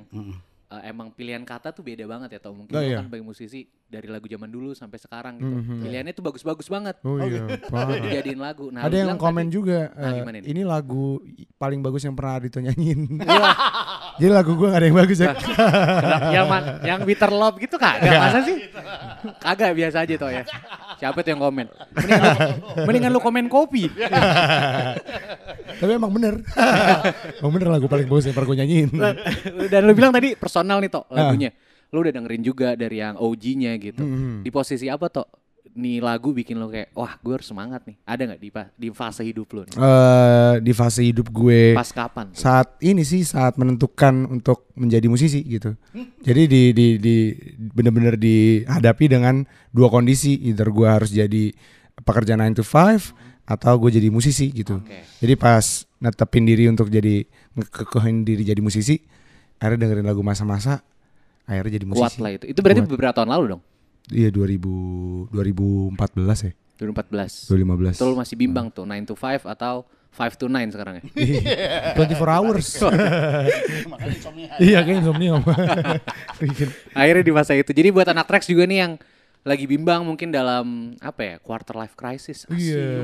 eh, 0.69 0.83
emang 0.87 1.09
pilihan 1.09 1.43
kata 1.43 1.71
tuh 1.71 1.81
beda 1.81 2.05
banget 2.05 2.35
ya. 2.35 2.41
Tau 2.41 2.53
mungkin 2.53 2.73
Oh, 2.73 2.79
lo 2.79 2.85
iya. 2.85 2.99
kan 2.99 3.07
sebagai 3.07 3.25
musisi 3.25 3.61
dari 3.87 4.07
lagu 4.07 4.27
zaman 4.27 4.47
dulu 4.47 4.71
sampai 4.73 4.99
sekarang 4.99 5.39
gitu. 5.39 5.55
Pilihannya 5.81 6.11
tuh 6.11 6.25
bagus-bagus 6.25 6.67
banget. 6.67 6.99
Oh 7.01 7.19
iya. 7.19 7.47
Dijadiin 8.03 8.39
lagu. 8.39 8.69
Nah, 8.69 8.83
Ada 8.83 8.97
yang 9.05 9.15
komen 9.15 9.47
tadi- 9.47 9.55
juga, 9.55 9.79
Nah, 9.95 10.11
eh, 10.13 10.43
nih? 10.43 10.43
ini 10.45 10.63
lagu 10.63 11.23
paling 11.57 11.79
bagus 11.81 12.03
yang 12.03 12.13
pernah 12.13 12.37
Ardito 12.37 12.59
nyanyiin. 12.59 13.23
Jadi 14.19 14.33
lagu 14.33 14.57
gue 14.57 14.67
gak 14.67 14.81
ada 14.81 14.87
yang 14.89 14.97
bagus 14.97 15.19
ya. 15.19 15.33
Yang 16.33 16.47
man- 16.49 16.81
yang 16.83 17.01
bitter 17.05 17.29
love 17.29 17.57
gitu 17.57 17.77
kagak 17.77 18.11
masa 18.11 18.41
sih? 18.43 18.57
Kagak 19.39 19.71
biasa 19.77 19.97
aja 20.03 20.15
toh 20.17 20.31
ya. 20.31 20.43
Siapa 20.97 21.21
tuh 21.21 21.31
yang 21.31 21.43
komen? 21.43 21.67
Mendingan 21.93 22.23
lu, 22.25 22.41
mendingan 22.85 23.11
lu 23.11 23.21
komen 23.21 23.47
kopi. 23.47 23.85
Tapi 25.77 25.91
emang 25.93 26.09
bener. 26.09 26.41
emang 27.39 27.53
bener 27.53 27.69
lagu 27.69 27.87
paling 27.87 28.07
bagus 28.07 28.25
yang 28.25 28.35
pernah 28.35 28.49
gue 28.49 28.59
nyanyiin. 28.59 28.91
Dan 29.69 29.81
lu 29.85 29.93
bilang 29.93 30.11
tadi 30.11 30.33
personal 30.35 30.81
nih 30.81 30.89
toh 30.89 31.05
Ah. 31.09 31.29
lagunya. 31.29 31.53
Lu 31.93 32.01
udah 32.01 32.13
dengerin 32.13 32.43
juga 32.43 32.75
dari 32.75 32.99
yang 32.99 33.15
OG-nya 33.15 33.73
gitu. 33.77 34.03
Hmm. 34.03 34.41
Di 34.41 34.51
posisi 34.51 34.89
apa 34.89 35.07
toh? 35.07 35.29
Nih 35.77 36.01
lagu 36.01 36.33
bikin 36.33 36.57
lo 36.57 36.73
kayak, 36.73 36.89
wah 36.97 37.21
gue 37.21 37.37
harus 37.37 37.45
semangat 37.45 37.85
nih. 37.85 38.01
Ada 38.09 38.33
nggak 38.33 38.41
di, 38.41 38.49
di 38.81 38.89
fase 38.97 39.21
hidup 39.29 39.45
lu 39.53 39.69
nih? 39.69 39.77
Eh, 39.77 40.55
di 40.65 40.73
fase 40.73 41.05
hidup 41.05 41.29
gue 41.29 41.77
Pas 41.77 41.93
kapan? 41.93 42.33
saat 42.33 42.81
ini 42.81 43.05
sih 43.05 43.21
saat 43.29 43.61
menentukan 43.61 44.25
untuk 44.25 44.73
menjadi 44.73 45.05
musisi 45.05 45.45
gitu. 45.45 45.77
Jadi 46.25 46.43
di 46.49 46.63
di 46.73 46.87
di 46.97 47.17
bener-bener 47.61 48.17
dihadapi 48.17 49.05
dengan 49.05 49.45
dua 49.69 49.93
kondisi, 49.93 50.41
either 50.49 50.73
gue 50.73 50.89
harus 50.89 51.13
jadi 51.13 51.53
pekerja 52.01 52.41
9 52.41 52.57
to 52.57 52.65
5 52.65 53.13
atau 53.47 53.73
gue 53.77 53.91
jadi 54.01 54.09
musisi 54.09 54.49
gitu. 54.57 54.81
Oke. 54.81 55.05
Jadi 55.21 55.35
pas 55.37 55.85
netepin 56.01 56.45
diri 56.49 56.73
untuk 56.73 56.89
jadi 56.89 57.21
ngekekehin 57.53 58.25
diri 58.25 58.49
jadi 58.49 58.61
musisi, 58.65 58.97
akhirnya 59.61 59.87
dengerin 59.87 60.09
lagu 60.09 60.25
masa-masa, 60.25 60.81
akhirnya 61.45 61.77
jadi 61.79 61.87
musisi. 61.87 62.17
Kuat 62.17 62.25
lah 62.25 62.33
itu. 62.33 62.45
Itu 62.49 62.61
berarti 62.65 62.81
Kuat. 62.85 62.91
beberapa 62.97 63.13
tahun 63.13 63.29
lalu 63.29 63.45
dong? 63.57 63.63
Iya 64.07 64.31
2000 64.31 65.35
2014 65.35 66.47
ya, 66.47 66.53
2014. 66.79 67.51
2015. 67.51 67.99
Itu 67.99 68.07
lu 68.07 68.17
masih 68.17 68.37
bimbang 68.39 68.71
tuh, 68.71 68.87
9 68.87 69.03
to 69.03 69.15
5 69.19 69.43
atau 69.43 69.83
5 70.15 70.39
to 70.39 70.47
9 70.47 70.73
sekarang 70.73 70.95
ya? 70.99 71.03
24 71.99 72.23
hours. 72.39 72.67
Makanya 73.91 74.15
insomnia. 74.15 74.49
iya 74.63 74.79
kayak 74.81 74.99
insomnia. 75.03 75.33
Akhirnya 77.01 77.25
di 77.27 77.33
masa 77.35 77.53
itu. 77.59 77.71
Jadi 77.75 77.89
buat 77.91 78.07
anak 78.07 78.31
tracks 78.31 78.47
juga 78.47 78.65
nih 78.65 78.79
yang 78.87 78.93
lagi 79.47 79.63
bimbang 79.71 80.03
mungkin 80.03 80.35
dalam 80.35 80.99
apa 80.99 81.23
ya 81.23 81.35
quarter 81.39 81.79
life 81.79 81.95
crisis. 81.95 82.51
Iya. 82.51 82.99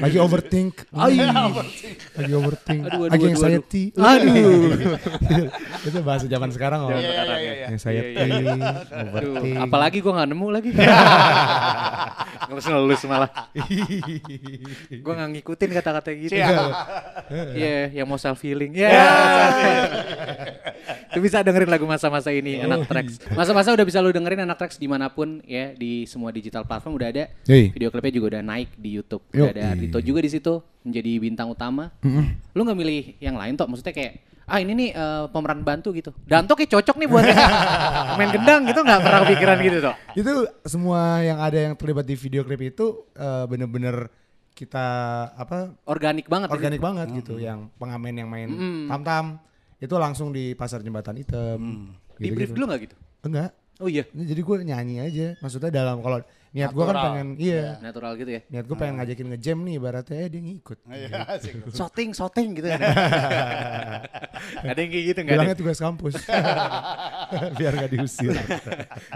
Lagi 0.00 0.16
overthink. 0.24 0.88
Lagi 0.88 1.20
overthink. 2.32 2.80
Aduh, 2.88 3.04
aduh, 3.04 3.12
Lagi 3.12 3.24
anxiety. 3.28 3.84
Aduh. 3.92 4.72
Itu 5.92 6.00
bahasa 6.00 6.24
zaman 6.24 6.48
sekarang 6.48 6.88
loh. 6.88 6.96
Iya, 6.96 7.04
iya, 7.04 7.22
iya, 7.36 7.52
iya. 7.52 7.66
Anxiety, 7.68 8.32
overthink. 8.88 9.56
apalagi 9.60 9.98
gua 10.00 10.12
nggak 10.16 10.28
nemu 10.32 10.46
lagi. 10.48 10.70
Usah 12.56 12.72
ngelus 12.72 13.04
malah. 13.04 13.30
gua 15.04 15.12
nggak 15.12 15.30
ngikutin 15.36 15.70
kata-kata 15.76 16.08
gitu. 16.16 16.40
Iya, 17.52 17.92
yang 17.92 18.08
mau 18.08 18.16
self 18.16 18.40
healing. 18.40 18.72
Iya. 18.72 18.96
Itu 21.12 21.20
bisa 21.20 21.44
dengerin 21.44 21.68
lagu 21.68 21.84
masa-masa 21.84 22.32
ini 22.32 22.64
anak 22.64 22.88
tracks. 22.88 23.20
Masa-masa 23.36 23.76
udah 23.76 23.84
bisa 23.84 24.00
lu 24.00 24.08
dengerin 24.08 24.48
anak 24.48 24.56
tracks 24.56 24.80
di 24.80 24.88
mana 24.88 25.12
pun 25.12 25.44
ya 25.44 25.65
di 25.72 26.04
semua 26.04 26.30
digital 26.30 26.62
platform 26.62 26.94
udah 26.94 27.08
ada. 27.08 27.24
Yoi. 27.44 27.72
Video 27.72 27.88
klipnya 27.88 28.12
juga 28.12 28.26
udah 28.32 28.42
naik 28.44 28.74
di 28.74 28.90
YouTube. 28.92 29.24
Udah 29.28 29.50
ada 29.50 29.62
Yoi. 29.62 29.72
Ardito 29.72 29.98
juga 29.98 30.20
di 30.20 30.30
situ 30.30 30.52
menjadi 30.82 31.12
bintang 31.16 31.48
utama. 31.48 31.90
Lu 32.52 32.62
nggak 32.62 32.76
milih 32.76 33.00
yang 33.18 33.34
lain 33.34 33.54
toh? 33.54 33.66
Maksudnya 33.66 33.90
kayak 33.90 34.12
ah 34.46 34.62
ini 34.62 34.72
nih 34.72 34.90
eh, 34.92 35.24
pemeran 35.26 35.60
bantu 35.60 35.90
gitu. 35.90 36.14
Danto 36.22 36.54
kayak 36.54 36.70
cocok 36.70 36.96
nih 36.96 37.08
buat 37.08 37.24
main 38.18 38.30
gendang 38.30 38.62
gitu 38.64 38.80
nggak 38.80 39.00
pernah 39.00 39.20
kepikiran 39.24 39.56
gitu 39.58 39.78
toh? 39.80 39.94
Itu 40.12 40.32
semua 40.62 41.18
yang 41.20 41.38
ada 41.38 41.58
yang 41.58 41.74
terlibat 41.74 42.04
di 42.04 42.14
video 42.14 42.42
klip 42.42 42.62
itu 42.62 42.86
eh, 43.12 43.44
bener-bener 43.44 44.06
kita 44.56 44.86
apa 45.36 45.76
Organik 45.84 46.26
banget. 46.26 46.48
organik 46.48 46.80
banget 46.80 47.12
gitu 47.12 47.36
yang 47.36 47.68
pengamen 47.76 48.16
yang 48.16 48.24
main 48.24 48.48
tam-tam 48.88 49.36
itu 49.76 49.92
langsung 49.92 50.32
di 50.32 50.56
pasar 50.56 50.80
jembatan 50.80 51.12
hitam 51.12 51.92
Di 52.16 52.32
brief 52.32 52.56
dulu 52.56 52.64
nggak 52.64 52.80
gitu? 52.88 52.96
enggak 53.20 53.52
Oh 53.80 53.88
iya. 53.92 54.08
Jadi 54.08 54.40
gue 54.40 54.56
nyanyi 54.64 54.94
aja 55.04 55.26
maksudnya 55.42 55.68
dalam 55.68 56.00
kalau 56.00 56.24
niat 56.48 56.70
gue 56.70 56.84
kan 56.84 56.96
pengen 56.96 57.28
iya 57.36 57.76
Natural 57.78 58.12
gitu 58.14 58.30
ya. 58.32 58.40
niat 58.46 58.64
gue 58.64 58.76
pengen 58.76 58.94
ngajakin 58.96 59.26
ngejam 59.28 59.58
nih 59.60 59.74
ibaratnya 59.76 60.16
eh 60.16 60.28
dia 60.28 60.40
ngikut 60.40 60.78
Iya. 60.88 61.08
Shooting, 61.68 62.10
shooting 62.12 62.48
gitu 62.54 62.68
ada 64.62 64.78
yang 64.78 64.90
kayak 64.90 65.04
gitu 65.06 65.18
nggak 65.18 65.26
ada? 65.26 65.36
bilangnya 65.36 65.56
tugas 65.56 65.78
kampus 65.78 66.14
biar 67.58 67.72
nggak 67.74 67.90
diusir 67.92 68.34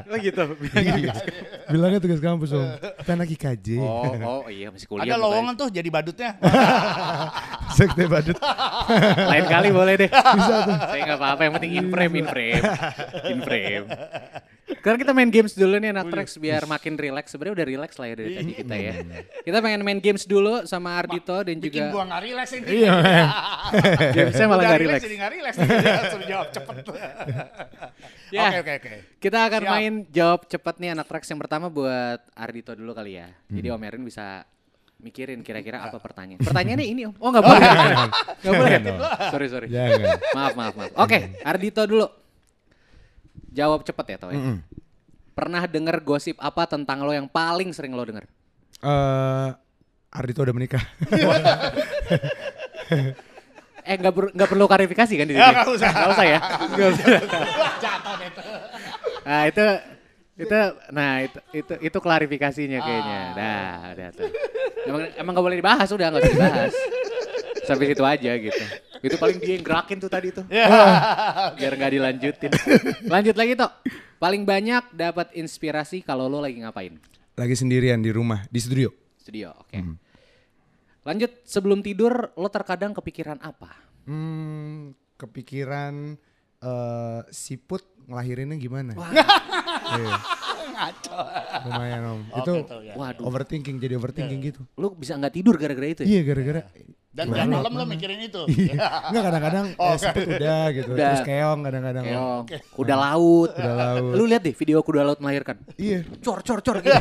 Oh 0.02 0.18
gitu. 0.18 0.42
Iya. 0.74 1.12
bilangnya 1.66 2.00
tugas 2.00 2.18
kampus 2.18 2.50
om 2.50 2.66
kita 2.98 3.10
anak 3.12 3.28
IKJ 3.30 3.68
Oh, 3.80 4.04
oh 4.20 4.48
iya 4.48 4.68
masih 4.68 4.86
kuliah. 4.86 5.04
Ada 5.06 5.16
lowongan 5.16 5.54
tuh 5.54 5.68
jadi 5.68 5.88
badutnya. 5.88 6.30
sekte 7.70 8.04
badut. 8.04 8.36
Lain 9.20 9.44
kali 9.46 9.68
boleh 9.70 9.94
deh. 9.96 10.10
Bisa 10.10 10.54
tuh. 10.64 10.76
Saya 10.76 11.00
nggak 11.04 11.18
apa-apa. 11.18 11.40
Yang 11.40 11.54
penting 11.56 11.72
in 11.72 11.86
frame, 11.88 12.14
in 12.14 12.26
frame, 12.26 12.64
in 13.24 13.38
frame. 13.40 13.84
Sekarang 14.80 14.96
kita 14.96 15.12
main 15.12 15.28
games 15.28 15.52
dulu 15.52 15.76
nih 15.76 15.92
anak 15.92 16.08
tracks 16.08 16.40
biar 16.40 16.64
makin 16.64 16.96
relax. 16.96 17.36
Sebenarnya 17.36 17.54
udah 17.60 17.66
relax 17.68 17.90
lah 18.00 18.06
ya 18.08 18.14
dari 18.16 18.32
tadi 18.32 18.52
kita 18.56 18.74
ya. 18.80 18.92
Kita 19.44 19.56
pengen 19.60 19.84
main 19.84 20.00
games 20.00 20.24
dulu 20.24 20.64
sama 20.64 20.96
Ardito 20.96 21.36
dan 21.44 21.60
Bikin 21.60 21.68
juga 21.84 21.92
gua 21.92 22.04
nggak 22.08 22.22
relax 22.24 22.48
ini. 22.56 22.66
iya 22.80 22.90
gamesnya 24.16 24.46
malah 24.50 24.62
Udah 24.64 24.70
nggak 24.72 24.80
relax. 24.80 25.00
Jadi 25.04 25.14
nggak 25.20 25.32
relax. 25.36 25.54
Langsung 25.60 26.22
jawab 26.24 26.48
cepet. 26.48 26.74
Ya. 28.30 28.46
Oke 28.54 28.62
oke 28.62 28.72
oke. 28.78 28.98
Kita 29.18 29.38
akan 29.50 29.62
Siap. 29.66 29.72
main 29.74 29.92
jawab 30.06 30.46
cepat 30.46 30.78
nih 30.78 30.94
anak 30.94 31.10
tracks 31.10 31.26
yang 31.34 31.42
pertama 31.42 31.66
buat 31.66 32.22
Ardito 32.38 32.78
dulu 32.78 32.94
kali 32.94 33.18
ya. 33.18 33.26
Jadi 33.50 33.66
Om 33.74 33.82
Erin 33.82 34.06
bisa 34.06 34.46
mikirin 35.02 35.42
kira-kira 35.42 35.82
apa 35.82 35.98
pertanyaan. 35.98 36.38
Pertanyaannya 36.38 36.86
ini 36.86 37.10
Om. 37.10 37.18
Oh 37.18 37.34
nggak 37.34 37.42
boleh. 37.42 37.60
Nggak 38.38 38.54
boleh. 38.54 38.78
Sorry 39.34 39.46
sorry. 39.50 39.66
Maaf 40.30 40.54
maaf 40.54 40.74
maaf. 40.78 40.90
Oke 40.94 41.42
Ardito 41.42 41.82
dulu. 41.84 42.06
Jawab 43.50 43.82
cepet 43.82 44.06
ya 44.06 44.16
Toh 44.16 44.30
ya. 44.30 44.40
Pernah 45.30 45.64
denger 45.64 46.00
gosip 46.00 46.36
apa 46.36 46.66
tentang 46.66 47.00
lo 47.00 47.10
yang 47.10 47.26
paling 47.26 47.70
sering 47.70 47.92
lo 47.92 48.02
denger? 48.02 48.26
eh 48.80 49.48
Ardito 50.10 50.40
udah 50.40 50.50
menikah 50.50 50.80
Eh 53.80 53.94
nggak 53.96 54.12
per- 54.12 54.32
nggak 54.32 54.48
perlu 54.48 54.64
klarifikasi 54.64 55.12
kan 55.14 55.24
di 55.24 55.32
sini? 55.32 55.40
Ya, 55.40 55.50
nggak 55.56 55.68
usah. 55.72 55.88
Nggak 55.90 56.10
usah 56.12 56.26
ya. 56.26 56.38
Nggak 56.68 56.88
usah. 56.92 57.06
Jatuh 57.82 58.14
tuh. 58.28 58.44
Nah 59.24 59.40
itu 59.48 59.66
itu 60.36 60.58
nah 60.90 61.10
itu 61.20 61.38
itu 61.52 61.74
itu 61.80 61.98
klarifikasinya 61.98 62.78
kayaknya. 62.78 63.20
Dah, 63.32 63.72
udah 63.90 64.08
tuh. 64.12 64.28
Emang 64.84 65.00
emang 65.16 65.32
gak 65.32 65.44
boleh 65.44 65.58
dibahas 65.58 65.88
udah 65.88 66.06
nggak 66.08 66.22
usah 66.22 66.32
dibahas. 66.32 66.72
Sampai 67.70 67.86
situ 67.86 68.02
aja 68.02 68.30
gitu. 68.34 68.62
Itu 69.00 69.14
paling 69.14 69.38
dia 69.38 69.54
yang 69.54 69.62
gerakin 69.62 69.96
tuh 69.96 70.10
tadi 70.10 70.28
tuh. 70.30 70.42
Biar 71.54 71.72
nggak 71.72 71.92
dilanjutin. 71.92 72.50
Lanjut 73.06 73.34
lagi 73.34 73.54
toh. 73.54 73.70
Paling 74.18 74.42
banyak 74.42 74.90
dapat 74.92 75.30
inspirasi 75.32 76.02
kalau 76.02 76.26
lo 76.26 76.38
lagi 76.38 76.58
ngapain? 76.58 76.98
lagi 77.32 77.56
sendirian 77.56 77.96
di 77.96 78.12
rumah 78.12 78.44
di 78.46 78.60
studio 78.60 78.92
Studio, 79.16 79.56
oke. 79.56 79.72
Lanjut 81.00 81.32
sebelum 81.42 81.80
tidur 81.80 82.12
lo 82.30 82.48
terkadang 82.48 82.92
kepikiran 82.92 83.40
apa? 83.40 83.72
hmm, 84.04 84.92
kepikiran 85.16 86.20
eh 86.60 87.20
siput 87.30 87.80
ngelahirinnya 88.04 88.56
gimana 88.56 88.92
Iya. 88.92 90.16
lumayan 91.62 92.02
om 92.06 92.20
itu 92.30 92.52
Waduh. 92.92 93.24
overthinking 93.24 93.76
jadi 93.76 93.96
overthinking 93.96 94.40
gitu 94.42 94.60
Lo 94.76 94.92
bisa 94.92 95.16
nggak 95.16 95.32
tidur 95.32 95.56
gara-gara 95.56 95.88
itu 95.88 96.04
ya? 96.04 96.08
iya 96.10 96.20
gara-gara 96.20 96.60
Dan 97.10 97.34
jam 97.34 97.50
malam 97.50 97.74
lo 97.74 97.82
mikirin 97.90 98.22
itu. 98.22 98.46
Enggak 98.46 99.22
kadang-kadang 99.26 99.66
Oh, 99.82 99.90
eh, 99.90 99.96
sempet 99.98 100.30
udah 100.30 100.62
gitu. 100.70 100.94
Udah. 100.94 101.10
Terus 101.10 101.22
keong 101.26 101.60
kadang-kadang. 101.66 102.04
Keong, 102.06 102.42
kuda 102.70 102.94
laut. 102.94 103.50
Kuda 103.50 103.72
laut. 103.74 104.12
Lu 104.14 104.24
lihat 104.30 104.42
deh 104.46 104.54
video 104.54 104.78
kuda 104.78 105.02
laut 105.02 105.18
melahirkan. 105.18 105.58
Iya. 105.74 106.06
Cor 106.22 106.38
cor 106.46 106.62
cor 106.62 106.78
gitu. 106.78 106.94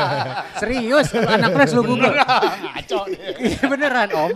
Serius, 0.60 1.12
anak 1.12 1.52
pres 1.52 1.76
lu 1.76 1.84
Google. 1.84 2.16
Ngaco. 2.16 2.98
Iya 3.36 3.60
beneran 3.68 4.08
om. 4.16 4.30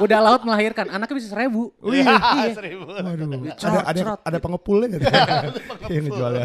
Kuda 0.00 0.18
laut 0.24 0.40
melahirkan, 0.40 0.88
anaknya 0.88 1.20
bisa 1.20 1.28
seribu. 1.28 1.68
Iya, 1.84 2.08
Iya. 2.40 2.52
seribu. 2.56 2.88
Waduh. 2.88 3.28
Ada 3.28 3.60
Cerot, 3.60 3.84
ada 3.84 4.00
cerot. 4.00 4.20
ada 4.24 4.38
pengepulnya 4.40 4.86
gitu. 4.88 5.04
Yang 5.92 6.02
ngejualnya. 6.08 6.44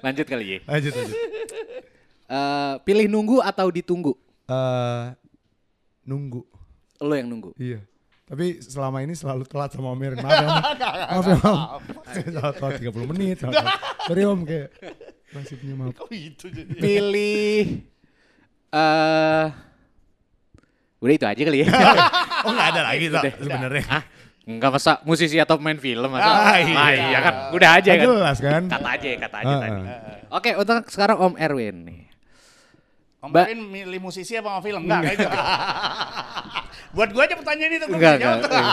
Lanjut 0.00 0.24
kali 0.24 0.44
ya. 0.48 0.58
Lanjut 0.64 0.92
lanjut. 0.96 1.16
Eh, 2.30 2.74
pilih 2.80 3.06
nunggu 3.12 3.44
atau 3.44 3.68
ditunggu? 3.68 4.16
Eh 4.48 5.04
nunggu. 6.08 6.48
Lo 7.00 7.14
yang 7.14 7.28
nunggu. 7.28 7.50
Iya. 7.56 7.80
Tapi 8.24 8.62
selama 8.62 9.02
ini 9.02 9.12
selalu 9.12 9.42
telat 9.42 9.74
sama 9.74 9.90
Om 9.90 10.00
Erin. 10.00 10.18
Maaf 10.22 10.38
ya 10.38 10.46
Om. 10.46 10.54
Maaf 11.10 11.26
ya 11.26 11.36
Om. 11.42 11.82
Selalu 12.30 12.52
telat 12.54 12.72
30 12.78 13.10
menit. 13.10 13.36
Sorry 14.06 14.22
Om 14.22 14.40
kayak 14.44 14.68
nasibnya 15.30 15.74
maaf. 15.74 15.92
Kok 15.96 16.10
itu 16.10 16.46
jadi? 16.46 16.72
Pilih 16.78 17.64
eh 18.70 19.46
Udah 21.00 21.14
itu 21.16 21.26
aja 21.26 21.42
kali 21.42 21.58
ya. 21.64 21.68
Oh 22.40 22.56
nggak 22.56 22.68
ada 22.72 22.82
lagi 22.88 23.04
sebenarnya. 23.36 23.84
Hah? 23.84 24.02
Enggak 24.48 24.70
masa 24.72 24.92
musisi 25.04 25.36
atau 25.36 25.60
main 25.60 25.76
film 25.76 26.08
masa. 26.08 26.24
Ah, 26.24 26.56
iya. 26.56 26.72
Ah, 26.72 26.90
iya 26.90 27.18
kan. 27.20 27.34
Udah 27.52 27.70
aja 27.76 27.90
kan. 27.92 28.06
Jelas 28.08 28.38
kan. 28.40 28.62
Kata 28.64 28.88
aja, 28.96 29.08
kata 29.20 29.36
aja 29.44 29.52
Ah, 29.52 29.60
tadi. 29.60 29.80
ah. 29.84 29.98
Oke, 30.40 30.50
untuk 30.56 30.88
sekarang 30.88 31.20
Om 31.20 31.34
Erwin 31.36 31.76
nih. 31.84 32.02
Om 33.20 33.32
Erin 33.36 33.60
milih 33.60 34.00
musisi 34.00 34.32
apa 34.32 34.48
mau 34.48 34.64
film? 34.64 34.88
Enggak, 34.88 35.00
kayak 35.04 35.16
gitu. 35.20 35.36
Buat 36.90 37.08
gua 37.10 37.22
aja 37.24 37.34
pertanyaan 37.34 37.72
itu 37.72 37.86
Enggak, 37.86 38.14
jawab. 38.18 38.38
enggak. 38.42 38.64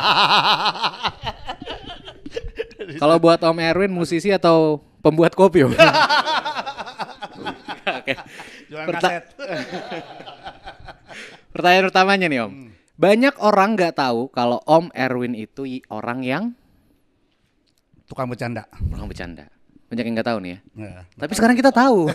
Kalau 2.98 3.16
buat 3.18 3.38
Om 3.38 3.58
Erwin 3.60 3.92
musisi 3.92 4.30
atau 4.30 4.82
pembuat 5.02 5.32
kopi? 5.32 5.64
Om? 5.64 5.74
Oke. 7.98 8.14
Jualan 8.68 8.88
Perta- 8.88 9.08
kaset. 9.08 9.24
Pertanyaan 11.54 11.88
utamanya 11.88 12.26
nih 12.28 12.40
Om. 12.42 12.52
Hmm. 12.52 12.70
Banyak 12.98 13.34
orang 13.38 13.78
nggak 13.78 13.94
tahu 13.94 14.28
kalau 14.30 14.58
Om 14.64 14.90
Erwin 14.92 15.34
itu 15.34 15.64
orang 15.88 16.22
yang 16.22 16.44
Tukang 18.08 18.26
bercanda. 18.26 18.64
orang 18.88 19.06
bercanda. 19.06 19.46
Banyak 19.88 20.04
yang 20.04 20.14
nggak 20.16 20.28
tahu 20.28 20.38
nih 20.40 20.50
ya. 20.50 20.58
Nah. 20.74 21.04
Tapi 21.14 21.32
sekarang 21.36 21.54
kita 21.54 21.70
tahu. 21.70 22.08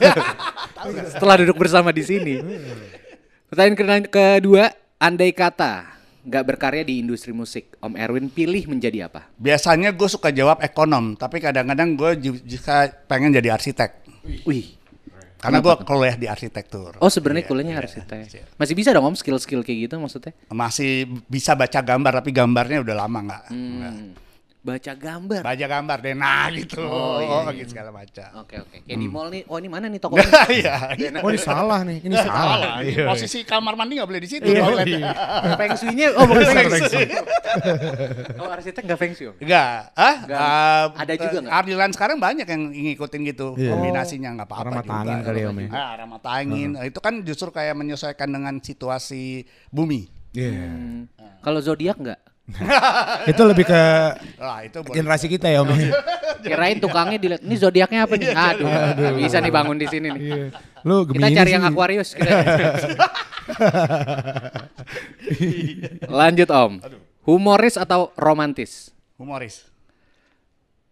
Setelah 1.12 1.34
duduk 1.38 1.56
bersama 1.56 1.92
di 1.92 2.00
sini. 2.00 2.40
Pertanyaan 3.46 3.76
ke- 3.76 4.08
kedua, 4.08 4.72
andai 5.02 5.34
kata 5.34 5.98
nggak 6.22 6.44
berkarya 6.46 6.86
di 6.86 7.02
industri 7.02 7.34
musik, 7.34 7.74
Om 7.82 7.98
Erwin 7.98 8.30
pilih 8.30 8.70
menjadi 8.70 9.10
apa? 9.10 9.26
Biasanya 9.34 9.90
gue 9.90 10.06
suka 10.06 10.30
jawab 10.30 10.62
ekonom, 10.62 11.18
tapi 11.18 11.42
kadang-kadang 11.42 11.98
gue 11.98 12.38
juga 12.46 12.86
pengen 13.10 13.34
jadi 13.34 13.50
arsitek. 13.50 13.90
Wih. 14.46 14.78
Karena 15.42 15.58
gue 15.58 15.74
kuliah 15.82 16.14
di 16.14 16.30
arsitektur. 16.30 17.02
Oh 17.02 17.10
sebenarnya 17.10 17.42
Iya, 17.42 17.50
kuliahnya 17.50 17.74
iya, 17.74 17.82
arsitek. 17.82 18.22
iya. 18.30 18.46
Masih 18.54 18.74
bisa 18.78 18.94
dong 18.94 19.10
Om 19.10 19.18
skill-skill 19.18 19.66
kayak 19.66 19.90
gitu 19.90 19.98
maksudnya? 19.98 20.30
Masih 20.54 21.10
bisa 21.26 21.58
baca 21.58 21.82
gambar, 21.82 22.22
tapi 22.22 22.30
gambarnya 22.30 22.78
udah 22.86 22.94
lama 22.94 23.18
nggak. 23.26 23.42
nggak. 23.50 23.92
Hmm. 23.98 24.08
Baca 24.62 24.94
gambar. 24.94 25.42
Baca 25.42 25.66
gambar 25.66 25.98
deh, 25.98 26.14
nah 26.14 26.46
gitu. 26.54 26.86
Oh, 26.86 27.18
iya, 27.18 27.50
iya. 27.50 27.50
gitu 27.58 27.74
segala 27.74 27.90
macam. 27.90 28.46
Oke 28.46 28.62
oke. 28.62 28.86
Kayak 28.86 28.94
di 28.94 29.08
mall 29.10 29.26
nih. 29.26 29.42
Oh 29.50 29.58
ini 29.58 29.66
mana 29.66 29.90
nih 29.90 29.98
tokonya? 29.98 30.22
Iya. 30.54 30.74
Oh 31.26 31.34
ini 31.34 31.40
salah 31.42 31.82
nih. 31.82 31.98
Ini 31.98 32.14
salah. 32.14 32.78
Iya. 32.78 33.10
Posisi 33.10 33.42
kamar 33.42 33.74
mandi 33.74 33.98
nggak 33.98 34.06
boleh 34.06 34.22
di 34.22 34.30
situ. 34.30 34.46
Iya, 34.46 34.62
toilet. 34.62 34.86
iya. 34.86 35.10
Feng 35.58 35.74
shui-nya 35.74 36.06
oh 36.14 36.24
bukan 36.30 36.46
feng 36.46 36.84
shui. 36.86 37.06
Oh 38.38 38.48
arsitek 38.48 38.82
nggak 38.86 38.98
feng 38.98 39.12
shui 39.12 39.26
Om? 39.28 39.36
Enggak, 39.42 39.74
ah? 39.92 40.14
Nggak. 40.22 40.38
Ah, 40.38 40.84
Ada 40.94 41.12
juga 41.18 41.38
nggak? 41.42 41.52
Ardilan 41.58 41.90
sekarang 41.90 42.16
banyak 42.22 42.46
yang 42.46 42.62
ngikutin 42.70 43.20
gitu 43.28 43.46
Iya. 43.58 43.70
kombinasinya 43.74 44.30
nggak 44.38 44.46
apa-apa 44.46 44.62
Arah 44.62 44.72
mata 44.72 44.86
juga. 44.86 45.02
angin 45.02 45.18
kali 45.22 45.38
ya, 45.42 45.48
Om, 45.50 45.58
ya? 45.58 45.68
Ah, 45.70 45.86
arah 45.92 46.06
mata 46.06 46.28
angin. 46.30 46.70
Itu 46.80 47.00
kan 47.02 47.14
justru 47.22 47.50
kayak 47.50 47.74
menyesuaikan 47.74 48.30
dengan 48.30 48.54
situasi 48.58 49.42
bumi. 49.68 50.06
Iya. 50.32 50.54
Hmm. 50.54 51.10
Kalau 51.42 51.58
zodiak 51.58 51.98
nggak? 51.98 52.20
Itu 53.30 53.42
lebih 53.46 53.64
ke 53.70 53.82
Lah 54.36 54.66
itu 54.66 54.82
generasi 54.82 55.30
kita 55.30 55.46
ya 55.46 55.62
Om. 55.62 55.70
Kirain 56.42 56.82
tukangnya 56.82 57.18
dilihat, 57.22 57.42
ini 57.46 57.54
zodiaknya 57.54 58.02
apa 58.02 58.18
nih? 58.18 58.34
Aduh, 58.34 58.66
nggak 58.66 59.14
bisa 59.14 59.38
nih 59.38 59.52
bangun 59.54 59.78
di 59.78 59.86
sini 59.86 60.10
nih. 60.10 60.22
Iya. 60.26 60.46
Lu 60.82 61.06
Kita 61.06 61.28
cari 61.30 61.46
sih. 61.46 61.54
yang 61.54 61.64
Aquarius. 61.70 62.08
Kita. 62.18 62.34
Lanjut 66.18 66.50
Om. 66.50 66.72
Humoris 67.22 67.78
atau 67.78 68.10
romantis? 68.18 68.90
Humoris. 69.14 69.70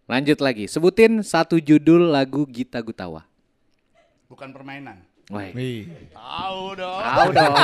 Lanjut 0.07 0.39
lagi. 0.39 0.71
Sebutin 0.71 1.27
satu 1.27 1.59
judul 1.59 2.15
lagu 2.15 2.47
Gita 2.47 2.79
Gutawa. 2.79 3.27
Bukan 4.31 4.55
permainan. 4.55 5.03
Wih. 5.31 5.87
Tahu 6.11 6.63
dong. 6.75 7.01
tahu 7.01 7.29
dong. 7.31 7.55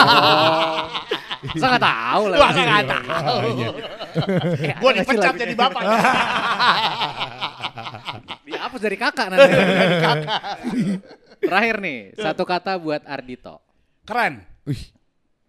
Saya 1.61 1.68
nggak 1.76 1.85
tahu 1.85 2.23
lah. 2.32 2.38
Wah, 2.38 2.50
nggak 2.50 2.87
tahu. 2.87 3.37
Ada 4.16 4.75
Gua 4.80 4.91
nggak 4.95 5.04
sih 5.04 5.14
dipecat 5.14 5.34
jadi 5.34 5.54
bapak. 5.58 5.82
Dihapus 8.47 8.80
dari 8.80 8.97
kakak 8.97 9.26
nanti. 9.30 9.52
Terakhir 11.43 11.76
nih, 11.82 11.99
satu 12.17 12.43
kata 12.47 12.78
buat 12.78 13.02
Ardito. 13.04 13.60
Keren. 14.06 14.47
Wih. 14.64 14.82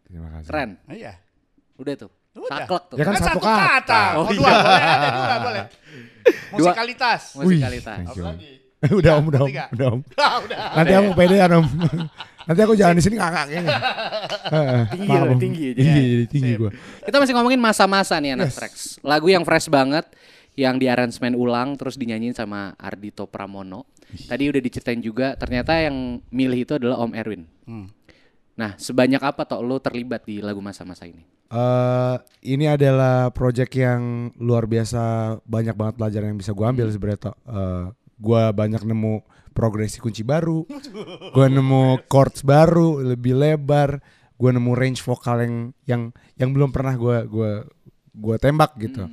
Terima 0.09 0.27
kasih. 0.37 0.47
Keren. 0.49 0.69
Iya. 0.89 1.13
Udah 1.77 1.93
tuh. 1.95 2.11
Udah. 2.37 2.57
Saklek 2.65 2.83
tuh. 2.89 2.97
Ya 2.97 3.03
kan 3.05 3.13
satu 3.17 3.39
kata. 3.41 4.01
Oh, 4.17 4.25
Oh, 4.25 4.33
dua 4.33 4.49
iya. 4.49 4.61
boleh 4.61 4.83
ada 4.85 5.07
dua 5.09 5.37
boleh. 5.41 5.63
Musikalitas. 6.53 7.21
Musikalitas. 7.37 7.97
Apa 8.05 8.21
lagi? 8.21 8.51
udah 8.99 9.11
Om, 9.17 9.25
udah 9.33 9.41
Om, 9.41 9.49
udah 9.73 9.87
Om. 9.89 9.99
Udah. 10.45 10.59
Nanti 10.77 10.93
aku 10.93 11.09
pedean 11.17 11.51
Om. 11.57 11.65
Nanti 12.47 12.61
aku 12.63 12.73
jalan 12.79 12.95
di 12.95 13.03
sini 13.03 13.15
ngakak 13.19 13.43
kayaknya. 13.49 13.77
Tinggi 14.93 15.09
Maaf, 15.09 15.27
Om. 15.33 15.39
tinggi. 15.41 15.67
Tinggi, 15.73 16.07
tinggi 16.29 16.51
gua. 16.55 16.71
Kita 17.03 17.17
masih 17.17 17.33
ngomongin 17.35 17.59
masa-masa 17.59 18.15
nih 18.21 18.37
anak 18.37 18.53
Yes. 18.53 19.01
Lagu 19.01 19.27
yang 19.27 19.43
fresh 19.43 19.67
banget 19.67 20.05
yang 20.57 20.77
di 20.81 20.89
aransemen 20.89 21.37
ulang 21.37 21.77
terus 21.77 21.97
dinyanyiin 21.97 22.37
sama 22.37 22.73
Ardito 22.77 23.25
Pramono. 23.25 23.89
Tadi 24.07 24.47
udah 24.47 24.61
diceritain 24.63 25.03
juga 25.03 25.35
ternyata 25.35 25.75
yang 25.83 26.23
milih 26.31 26.63
itu 26.63 26.73
adalah 26.79 27.03
Om 27.03 27.11
Erwin. 27.11 27.43
Hmm. 27.67 27.91
Nah, 28.57 28.73
sebanyak 28.79 29.21
apa 29.21 29.45
toh 29.45 29.61
lo 29.61 29.77
terlibat 29.77 30.25
di 30.25 30.41
lagu 30.41 30.63
masa-masa 30.63 31.05
ini? 31.05 31.21
Eh, 31.47 32.15
ini 32.55 32.65
adalah 32.67 33.31
project 33.31 33.71
yang 33.77 34.33
luar 34.35 34.67
biasa 34.67 35.37
banyak 35.47 35.75
banget 35.77 35.93
pelajaran 35.95 36.27
yang 36.35 36.39
bisa 36.39 36.51
gua 36.51 36.73
ambil 36.75 36.91
sebenarnya 36.91 37.31
Tok. 37.31 37.37
Eh, 37.37 37.85
gua 38.17 38.49
banyak 38.51 38.81
nemu 38.81 39.21
progresi 39.53 39.97
kunci 39.97 40.21
baru, 40.21 40.65
gua 41.33 41.47
nemu 41.49 42.05
chords 42.05 42.45
baru 42.45 43.01
lebih 43.01 43.33
lebar, 43.37 44.01
gua 44.37 44.51
nemu 44.53 44.71
range 44.73 45.01
vokal 45.01 45.41
yang 45.41 45.55
yang 45.89 46.01
yang 46.37 46.49
belum 46.53 46.69
pernah 46.69 46.93
gua 46.97 47.25
gua 47.25 47.65
gua 48.13 48.35
tembak 48.37 48.77
gitu. 48.77 49.09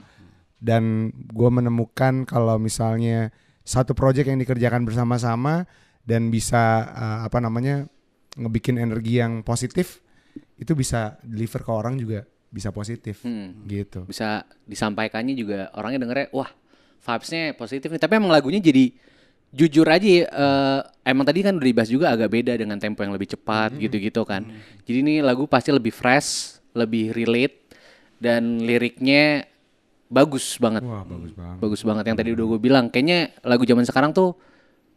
Dan 0.60 1.12
gua 1.32 1.52
menemukan 1.52 2.24
kalau 2.24 2.56
misalnya 2.56 3.28
satu 3.64 3.92
project 3.96 4.28
yang 4.28 4.40
dikerjakan 4.40 4.84
bersama-sama 4.84 5.64
dan 6.04 6.28
bisa 6.28 6.84
eh, 6.92 7.18
apa 7.24 7.40
namanya 7.40 7.88
ngebikin 8.36 8.76
energi 8.76 9.20
yang 9.20 9.40
positif 9.40 10.04
itu 10.58 10.74
bisa 10.74 11.16
deliver 11.22 11.62
ke 11.62 11.70
orang 11.72 11.94
juga 11.96 12.26
bisa 12.54 12.70
positif 12.70 13.22
Hmm. 13.26 13.66
gitu. 13.66 14.06
Bisa 14.06 14.46
disampaikannya 14.68 15.34
juga 15.34 15.74
orangnya 15.74 16.06
dengernya 16.06 16.28
wah 16.30 16.50
vibes-nya 17.04 17.52
positif 17.54 17.92
nih. 17.92 18.00
Tapi 18.00 18.12
emang 18.16 18.32
lagunya 18.32 18.58
jadi 18.64 18.90
jujur 19.54 19.86
aja 19.86 20.08
eh, 20.26 20.80
emang 21.06 21.22
tadi 21.22 21.46
kan 21.46 21.54
udah 21.54 21.68
dibahas 21.68 21.90
juga 21.92 22.10
agak 22.10 22.32
beda 22.32 22.58
dengan 22.58 22.80
tempo 22.80 23.04
yang 23.04 23.12
lebih 23.14 23.36
cepat 23.36 23.76
gitu-gitu 23.76 24.24
kan. 24.26 24.42
Jadi 24.82 24.98
ini 25.04 25.14
lagu 25.20 25.44
pasti 25.46 25.70
lebih 25.70 25.92
fresh, 25.92 26.58
lebih 26.74 27.14
relate 27.14 27.70
dan 28.18 28.64
liriknya 28.64 29.46
bagus 30.10 30.56
banget. 30.58 30.82
Wah 30.82 31.04
bagus 31.04 31.32
banget. 31.36 31.56
Bagus 31.60 31.80
banget 31.84 32.04
yang 32.10 32.16
tadi 32.18 32.30
udah 32.34 32.44
gue 32.56 32.60
bilang. 32.60 32.84
Kayaknya 32.90 33.36
lagu 33.46 33.62
zaman 33.68 33.84
sekarang 33.86 34.10
tuh 34.10 34.34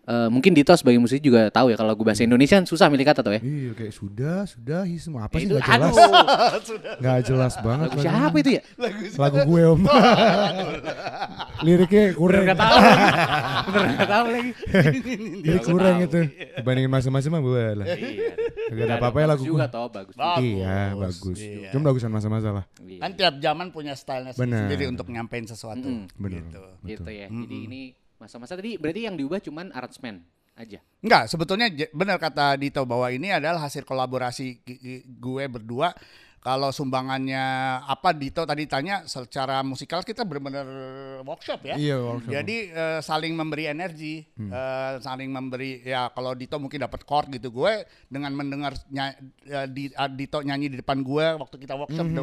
eh, 0.07 0.27
mungkin 0.27 0.51
Dito 0.51 0.71
sebagai 0.71 0.97
musisi 0.97 1.19
juga 1.19 1.47
tahu 1.47 1.69
ya 1.69 1.75
kalau 1.75 1.91
lagu 1.91 2.01
bahasa 2.01 2.23
Indonesia 2.23 2.55
kan 2.55 2.63
susah 2.63 2.87
milih 2.87 3.03
kata 3.03 3.19
tuh 3.19 3.35
ya. 3.35 3.41
Iya 3.41 3.71
kayak 3.73 3.91
sudah 3.91 4.37
sudah 4.43 4.81
hi 4.81 4.97
semua 4.97 5.27
apa 5.27 5.35
sih 5.35 5.45
Itu- 5.45 5.55
nggak 5.55 5.67
jelas 5.67 5.95
nggak 7.01 7.17
jelas 7.23 7.53
banget 7.59 7.87
lagu 7.89 8.01
siapa 8.01 8.35
itu 8.37 8.49
ya? 8.53 8.61
lagu 9.15 9.37
gue 9.43 9.61
om 9.67 9.81
liriknya 11.59 12.13
kurang 12.13 12.45
Gak 12.45 12.57
tahu. 12.57 12.77
Bener 13.67 14.07
tahu 14.07 14.25
lagi. 14.29 14.51
lirik 15.41 15.63
kurang 15.63 15.97
itu 15.99 16.19
dibandingin 16.55 16.87
masa-masa 16.87 17.27
mah 17.27 17.41
gue 17.41 17.65
lah 17.75 17.85
Iya. 17.87 18.29
gak 18.69 18.83
ada 18.83 18.95
apa-apa 18.97 19.17
ya 19.17 19.27
lagu 19.27 19.43
juga 19.43 19.65
gue 19.65 19.71
toh 19.71 19.87
bagus. 19.89 20.15
Bagus. 20.15 20.43
iya 20.43 20.77
bagus 20.93 21.37
Iya. 21.39 21.69
cuma 21.71 21.83
bagusan 21.85 22.11
masa-masa 22.11 22.49
lah 22.53 22.65
Iya. 22.79 22.99
Kan 22.99 23.11
tiap 23.13 23.35
zaman 23.39 23.67
punya 23.69 23.93
stylenya 23.93 24.33
sendiri 24.33 24.85
untuk 24.87 25.07
nyampein 25.07 25.43
sesuatu. 25.43 26.07
bener 26.13 26.43
Gitu. 26.43 26.61
gitu 26.85 27.09
ya. 27.09 27.27
Jadi 27.27 27.57
ini 27.63 27.81
masa-masa 28.17 28.57
tadi 28.57 28.77
berarti 28.77 29.05
yang 29.05 29.15
diubah 29.17 29.41
cuman 29.41 29.73
arrangement 29.73 30.21
aja. 30.57 30.81
Enggak, 31.05 31.29
sebetulnya 31.29 31.69
benar 31.93 32.17
kata 32.17 32.57
Dito 32.57 32.81
bahwa 32.83 33.07
ini 33.13 33.29
adalah 33.29 33.61
hasil 33.61 33.85
kolaborasi 33.85 34.65
gue 35.05 35.43
berdua 35.45 35.93
kalau 36.37 36.69
sumbangannya 36.71 37.41
apa 37.83 38.15
Dito 38.15 38.45
tadi 38.47 38.63
tanya 38.69 39.03
secara 39.03 39.59
musikal 39.65 40.05
kita 40.05 40.23
benar-benar 40.23 40.65
workshop 41.27 41.59
ya. 41.65 41.75
Iya, 41.75 41.97
workshop. 41.99 42.31
Jadi 42.31 42.57
eh, 42.71 42.99
saling 43.03 43.33
memberi 43.35 43.67
energi, 43.67 44.23
eh, 44.37 44.93
saling 45.01 45.27
memberi 45.27 45.83
ya 45.83 46.07
kalau 46.13 46.37
Dito 46.37 46.55
mungkin 46.61 46.87
dapat 46.87 47.03
chord 47.03 47.27
gitu 47.35 47.51
gue 47.51 47.83
dengan 48.07 48.31
mendengar 48.31 48.77
eh, 48.93 49.67
di, 49.67 49.91
eh, 49.91 50.09
Dito 50.13 50.39
nyanyi 50.39 50.71
di 50.71 50.77
depan 50.79 51.03
gue 51.03 51.25
waktu 51.35 51.55
kita 51.57 51.73
workshop 51.75 52.05
mm 52.07 52.15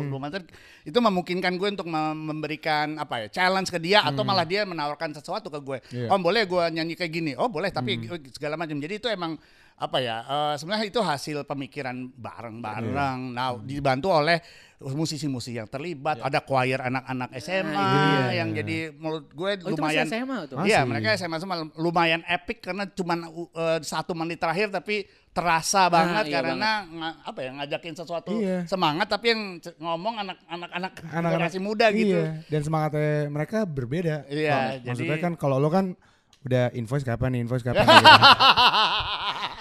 itu 0.85 0.99
memungkinkan 1.01 1.57
gue 1.57 1.69
untuk 1.75 1.89
mem- 1.89 2.29
memberikan 2.33 2.97
apa 3.01 3.25
ya 3.25 3.27
challenge 3.29 3.69
ke 3.73 3.81
dia 3.81 4.05
atau 4.05 4.21
malah 4.25 4.45
dia 4.45 4.65
menawarkan 4.65 5.17
sesuatu 5.17 5.53
ke 5.53 5.61
gue. 5.61 5.79
Iya. 5.93 6.09
Oh 6.13 6.19
boleh 6.21 6.49
gue 6.49 6.65
nyanyi 6.73 6.95
kayak 6.97 7.13
gini. 7.13 7.33
Oh 7.37 7.49
boleh 7.53 7.69
tapi 7.69 7.99
segala 8.33 8.57
macam. 8.57 8.77
Jadi 8.81 8.95
itu 9.01 9.09
emang 9.11 9.37
apa 9.77 9.99
ya 9.99 10.17
eh, 10.23 10.55
sebenarnya 10.55 10.87
itu 10.87 10.99
hasil 10.99 11.43
pemikiran 11.43 12.09
bareng-bareng. 12.15 12.95
Nah 13.31 13.59
dibantu 13.59 14.09
oleh 14.09 14.39
musisi-musisi 14.77 15.57
yang 15.57 15.67
terlibat. 15.67 16.21
Ada 16.21 16.41
choir 16.41 16.79
anak-anak 16.79 17.33
SMA 17.39 17.73
itu 17.73 17.97
dia. 17.97 18.23
yang 18.37 18.49
jadi 18.53 18.77
menurut 18.93 19.27
gue 19.27 19.51
Oh, 19.59 19.71
itu 19.71 19.81
masih 19.81 19.99
lumayan. 19.99 20.07
SMA 20.07 20.39
tuh? 20.47 20.57
Iya 20.63 20.81
mereka 20.85 21.09
SMA 21.15 21.39
semua 21.39 21.57
lumayan 21.75 22.23
epic 22.25 22.61
karena 22.61 22.85
cuman 22.87 23.19
uh, 23.27 23.49
satu 23.81 24.13
menit 24.13 24.37
terakhir 24.37 24.69
tapi 24.71 25.05
terasa 25.31 25.89
banget 25.89 26.25
iya 26.25 26.35
karena 26.37 26.71
nga- 26.85 27.17
apa 27.25 27.39
ya 27.41 27.51
ngajakin 27.53 27.95
sesuatu 27.97 28.31
Iya. 28.31 28.59
semangat 28.65 29.09
tapi 29.09 29.27
yang 29.29 29.43
ngomong 29.75 30.15
anak-anak 30.21 30.71
anak 30.71 30.93
Anak-anak 31.03 31.31
generasi 31.33 31.59
muda 31.59 31.87
gitu. 31.91 32.15
Iya, 32.15 32.47
dan 32.47 32.61
semangatnya 32.63 33.11
mereka 33.29 33.59
berbeda. 33.65 34.23
Iya, 34.29 34.53
Kalau- 34.79 34.87
Maksudnya 34.87 35.11
jadi- 35.11 35.25
kan 35.25 35.33
kalau 35.35 35.57
lo 35.59 35.67
kan 35.69 35.99
udah 36.45 36.71
invoice 36.73 37.03
kapan 37.03 37.33
nih, 37.33 37.41
invoice 37.41 37.65
kapan 37.65 37.83
gitu. 37.89 38.05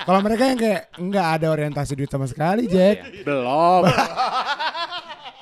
Kalau 0.04 0.20
mereka 0.20 0.44
yang 0.48 0.60
kayak 0.60 0.82
nggak 0.96 1.28
ada 1.40 1.48
orientasi 1.52 1.92
duit 1.96 2.12
sama 2.12 2.28
sekali, 2.28 2.68
Jack. 2.68 3.24
Belum. 3.24 3.88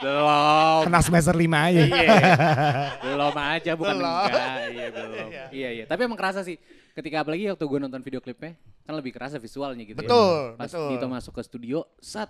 belum. 0.01 0.79
Kena 0.89 0.99
semester 1.05 1.35
5 1.37 1.45
aja. 1.45 1.81
Iya. 1.85 2.17
belum 3.05 3.35
aja 3.37 3.71
bukan 3.77 3.95
Belum. 4.01 4.09
enggak. 4.09 4.57
Iya 4.73 4.87
belum. 4.89 5.27
Iya 5.53 5.69
iya. 5.77 5.83
Tapi 5.85 6.01
emang 6.09 6.17
kerasa 6.17 6.41
sih. 6.41 6.57
Ketika 6.91 7.23
apalagi 7.23 7.47
waktu 7.47 7.63
gue 7.63 7.79
nonton 7.79 8.01
video 8.03 8.19
klipnya, 8.19 8.57
kan 8.83 8.93
lebih 8.97 9.15
kerasa 9.15 9.39
visualnya 9.39 9.85
gitu 9.87 10.01
Betul, 10.01 10.57
ya. 10.57 10.59
Pas 10.59 10.67
betul. 10.67 10.89
Dito 10.91 11.07
masuk 11.07 11.33
ke 11.39 11.41
studio, 11.45 11.79
sat 12.03 12.27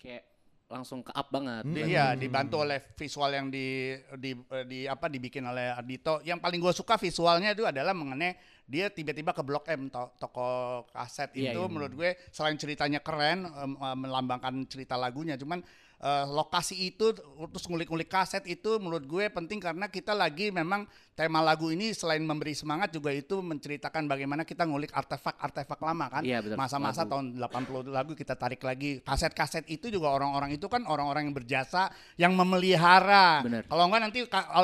kayak 0.00 0.24
langsung 0.70 1.02
ke 1.02 1.10
up 1.10 1.28
banget. 1.28 1.66
Di- 1.66 1.90
Iya, 1.90 2.14
dibantu 2.14 2.62
oleh 2.62 2.78
visual 2.94 3.30
yang 3.34 3.50
di 3.50 3.90
di, 4.16 4.30
di 4.64 4.86
apa 4.86 5.10
dibikin 5.10 5.42
oleh 5.42 5.74
Ardito. 5.74 6.22
Yang 6.22 6.38
paling 6.38 6.60
gue 6.62 6.72
suka 6.72 6.94
visualnya 6.94 7.50
itu 7.50 7.66
adalah 7.66 7.90
mengenai 7.90 8.38
dia 8.64 8.86
tiba-tiba 8.86 9.34
ke 9.34 9.42
Blok 9.42 9.66
M 9.66 9.90
to- 9.90 10.14
toko 10.14 10.46
kaset 10.88 11.34
Iya, 11.34 11.50
itu 11.50 11.60
iya. 11.60 11.66
menurut 11.66 11.90
gue 11.90 12.10
selain 12.30 12.54
ceritanya 12.54 13.02
keren 13.02 13.50
melambangkan 13.98 14.62
cerita 14.70 14.94
lagunya 14.94 15.34
cuman 15.34 15.58
eh, 16.00 16.24
lokasi 16.26 16.74
itu 16.82 17.12
terus 17.12 17.64
ngulik-ngulik 17.64 18.08
kaset 18.08 18.40
itu 18.44 18.76
menurut 18.76 19.04
gue 19.04 19.28
penting 19.28 19.56
karena 19.56 19.86
kita 19.86 20.10
lagi 20.10 20.48
memang 20.50 20.84
tema 21.12 21.38
lagu 21.38 21.68
ini 21.68 21.92
selain 21.92 22.20
memberi 22.20 22.52
semangat 22.52 22.88
juga 22.88 23.12
itu 23.12 23.38
menceritakan 23.38 24.04
bagaimana 24.06 24.40
kita 24.42 24.64
ngulik 24.64 24.88
artefak-artefak 24.90 25.76
lama 25.78 26.08
kan 26.10 26.22
Iya, 26.22 26.40
masa-masa 26.54 27.04
tahun 27.04 27.36
80 27.36 27.90
lagu 27.90 28.12
kita 28.14 28.32
tarik 28.32 28.60
lagi 28.60 29.00
kaset-kaset 29.00 29.68
itu 29.68 29.88
juga 29.88 30.08
orang-orang 30.08 30.50
itu 30.50 30.64
kan 30.64 30.80
orang-orang 30.82 31.28
yang 31.28 31.36
berjasa 31.36 31.92
yang 32.16 32.32
memelihara 32.32 33.42
Bener. 33.42 33.62
kalau 33.64 33.84
enggak 33.84 34.00
nanti 34.02 34.18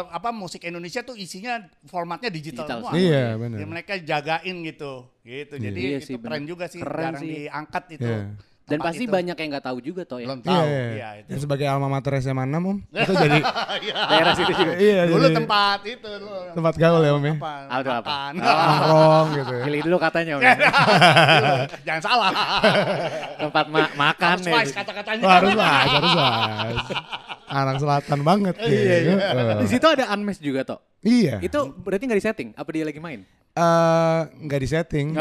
apa 0.09 0.31
musik 0.31 0.62
Indonesia 0.62 1.03
tuh 1.03 1.14
isinya 1.14 1.61
formatnya 1.85 2.29
digital, 2.29 2.64
Digital 2.64 2.79
semua 2.81 2.90
semua. 2.90 3.03
Iya, 3.03 3.25
Ya, 3.27 3.35
bener. 3.37 3.59
mereka 3.66 3.92
jagain 3.99 4.57
gitu 4.62 4.92
gitu 5.22 5.55
jadi 5.59 5.77
Iya 5.77 5.99
itu 5.99 6.07
sih, 6.07 6.16
keren 6.16 6.40
bener. 6.40 6.49
juga 6.49 6.64
sih 6.66 6.81
Keren 6.81 7.03
jarang 7.12 7.20
sih. 7.20 7.29
diangkat 7.37 7.85
itu 7.92 8.09
Iya. 8.09 8.20
Dan 8.66 8.83
pasti 8.83 9.02
itu. 9.02 9.12
banyak 9.12 9.37
yang 9.37 9.48
nggak 9.48 9.62
tahu 9.64 9.79
juga 9.79 10.02
toh 10.02 10.18
ya. 10.18 10.26
belum 10.26 10.40
Iya, 10.40 10.50
tahu 10.50 10.66
iya. 10.66 10.87
iya 10.90 11.09
itu 11.16 11.29
Dan 11.29 11.38
sebagai 11.38 11.66
alma 11.66 11.87
mater 11.88 12.18
SMA 12.18 12.44
6 12.44 12.59
om, 12.61 12.76
itu 12.98 13.12
jadi 13.14 13.38
Daerah 14.11 14.33
situ 14.35 14.52
juga. 14.52 14.72
iya, 14.76 15.00
dulu 15.07 15.22
jadi 15.22 15.37
tempat 15.38 15.79
itu 15.87 16.11
lu 16.18 16.35
tempat 16.50 16.74
gaul 16.74 16.98
ya 17.00 17.12
om 17.12 17.22
ya. 17.22 17.35
apa, 17.37 17.52
Ah, 17.64 17.79
itu 17.79 17.90
apa? 17.92 18.02
makan. 18.02 18.33
Nongkrong 18.37 19.26
gitu 19.33 19.52
ya. 19.52 19.64
Pilih 19.64 19.81
dulu 19.83 19.96
katanya. 19.96 20.33
Om. 20.35 20.42
jangan 21.87 22.02
salah 22.02 22.31
Tempat 23.38 23.64
ma- 23.68 23.94
makan 23.96 24.29
harus 24.35 24.44
ya. 24.44 24.52
wise 24.52 24.72
kata-katanya 24.72 25.22
harus 25.24 25.52
lah, 25.55 25.72
harus 25.87 26.87
Anak 27.57 27.81
selatan 27.81 28.19
banget. 28.21 28.55
Iya, 28.61 28.95
iya. 29.01 29.16
Di 29.57 29.66
situ 29.66 29.87
ada 29.87 30.12
unmesh 30.12 30.38
juga 30.38 30.61
toh. 30.62 30.79
Iya. 31.01 31.40
Itu 31.40 31.73
berarti 31.73 32.05
nggak 32.05 32.19
di 32.19 32.25
setting? 32.25 32.49
Apa 32.53 32.69
dia 32.69 32.85
lagi 32.85 33.01
main? 33.01 33.25
Eh, 33.57 34.21
nggak 34.45 34.61
di 34.61 34.69
setting. 34.69 35.07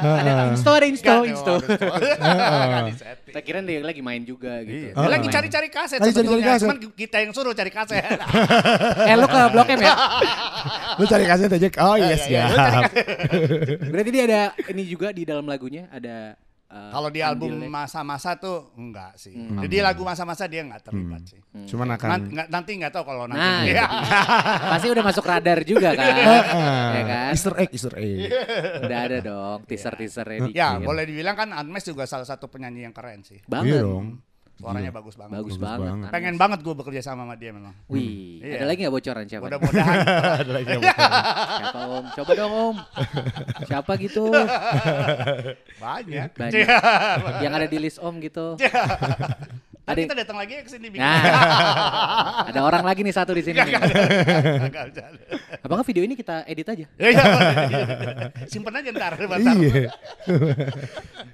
Ada 0.00 0.48
insto, 0.48 0.70
ada 0.70 0.86
insto, 0.88 1.12
insto. 1.28 1.54
waduh, 1.60 1.76
nggak 2.72 2.84
disetting. 2.88 3.28
Kita 3.28 3.40
kira 3.40 3.58
dia 3.60 3.80
lagi 3.80 4.00
main 4.00 4.24
juga 4.24 4.64
gitu. 4.64 4.92
Dia 4.92 4.96
Oh. 4.96 5.08
lagi 5.08 5.28
cari-cari 5.28 5.68
kaset 5.68 6.00
Lagi 6.00 6.12
cari-cari 6.14 6.40
kaset. 6.42 6.64
cuman 6.64 6.78
kita 6.96 7.16
yang 7.20 7.32
suruh 7.32 7.52
cari 7.52 7.68
kaset. 7.68 8.00
Eh 9.08 9.14
lu 9.14 9.26
ke 9.26 9.40
Blok 9.52 9.68
M 9.70 9.80
ya? 9.80 9.92
Lu 10.96 11.04
cari 11.04 11.24
kaset 11.24 11.50
aja. 11.50 11.68
Oh 11.80 11.96
iya, 11.96 12.16
iya, 12.16 12.16
siap. 12.16 12.48
Berarti 13.88 14.10
dia 14.10 14.24
ada 14.24 14.42
ini 14.68 14.82
juga 14.84 15.12
di 15.12 15.28
dalam 15.28 15.44
lagunya 15.44 15.84
ada 15.90 16.32
uh, 16.70 16.90
Kalau 16.90 17.08
di 17.08 17.20
album 17.20 17.50
masa-masa 17.66 18.34
tuh 18.34 18.70
enggak 18.74 19.14
sih. 19.14 19.34
Hmm. 19.34 19.58
Jadi 19.60 19.76
lagu 19.78 20.00
masa-masa 20.00 20.46
dia 20.46 20.62
enggak 20.62 20.82
terlibat 20.82 21.22
sih. 21.24 21.42
Cuman 21.66 21.92
akan 21.92 22.08
Nan- 22.08 22.28
nggak- 22.30 22.48
nanti 22.48 22.70
enggak 22.72 22.92
tahu 22.92 23.04
kalau 23.04 23.26
nanti. 23.26 23.42
Nah, 23.42 23.62
Iya. 23.62 23.86
pasti 24.72 24.86
udah 24.88 25.04
masuk 25.04 25.24
radar 25.24 25.58
juga 25.62 25.90
kan? 25.92 26.14
Heeh. 26.14 26.86
ya 26.90 27.02
kan? 27.04 27.30
Easter 27.30 27.54
egg, 27.56 27.70
Easter 27.70 27.94
egg. 27.94 28.30
Udah 28.80 28.98
ada 29.02 29.18
dong 29.20 29.58
teaser-teasernya 29.64 30.38
dikit. 30.46 30.54
Ya, 30.54 30.78
boleh 30.78 31.04
dibilang 31.04 31.34
kan 31.34 31.50
Unmesh 31.52 31.86
juga 31.86 32.06
salah 32.06 32.24
satu 32.24 32.46
penyanyi 32.46 32.86
yang 32.86 32.94
keren 32.94 33.20
sih. 33.20 33.42
Banget. 33.44 33.66
Iya 33.66 33.80
dong. 33.82 34.06
Suaranya 34.60 34.92
bagus 34.92 35.14
banget. 35.16 35.32
Bagus, 35.34 35.54
Bagus 35.56 35.58
banget. 35.58 35.88
banget. 35.88 36.10
Pengen 36.12 36.34
banget 36.36 36.58
gue 36.60 36.74
bekerja 36.76 37.00
sama 37.02 37.24
sama 37.24 37.34
dia 37.34 37.50
memang. 37.50 37.72
Wih, 37.88 38.44
Iya. 38.44 38.60
ada 38.60 38.66
lagi 38.68 38.78
nggak 38.84 38.94
bocoran 38.94 39.24
siapa? 39.24 39.44
Mudah-mudahan 39.48 39.96
Ada 40.44 40.52
lagi 40.52 40.68
yang 40.68 40.82
bukan. 40.84 41.10
Siapa 41.56 41.78
om? 41.82 42.04
Coba 42.12 42.32
dong 42.36 42.52
om. 42.52 42.76
Siapa 43.64 43.92
gitu? 43.96 44.24
banyak. 45.78 46.28
Banyak. 46.36 46.66
Yang 47.40 47.52
ada 47.56 47.66
di 47.66 47.78
list 47.80 47.98
om 47.98 48.14
gitu. 48.20 48.60
Ada- 49.92 50.02
kita 50.06 50.16
datang 50.16 50.38
lagi 50.38 50.52
ya 50.54 50.62
ke 50.62 50.70
sini 50.70 50.86
bikin. 50.88 51.02
Nah, 51.02 51.20
ada 52.50 52.60
orang 52.62 52.84
lagi 52.84 53.00
nih 53.02 53.14
satu 53.14 53.32
di 53.32 53.42
sini. 53.42 53.58
Apakah 55.60 55.82
video 55.84 56.02
ini 56.02 56.14
kita 56.14 56.44
edit 56.46 56.66
aja? 56.66 56.86
Iya, 56.96 57.22
Simpen 58.46 58.74
aja 58.74 58.88
ntar. 58.90 59.12
ntar. 59.18 59.38
Iya. 59.38 59.90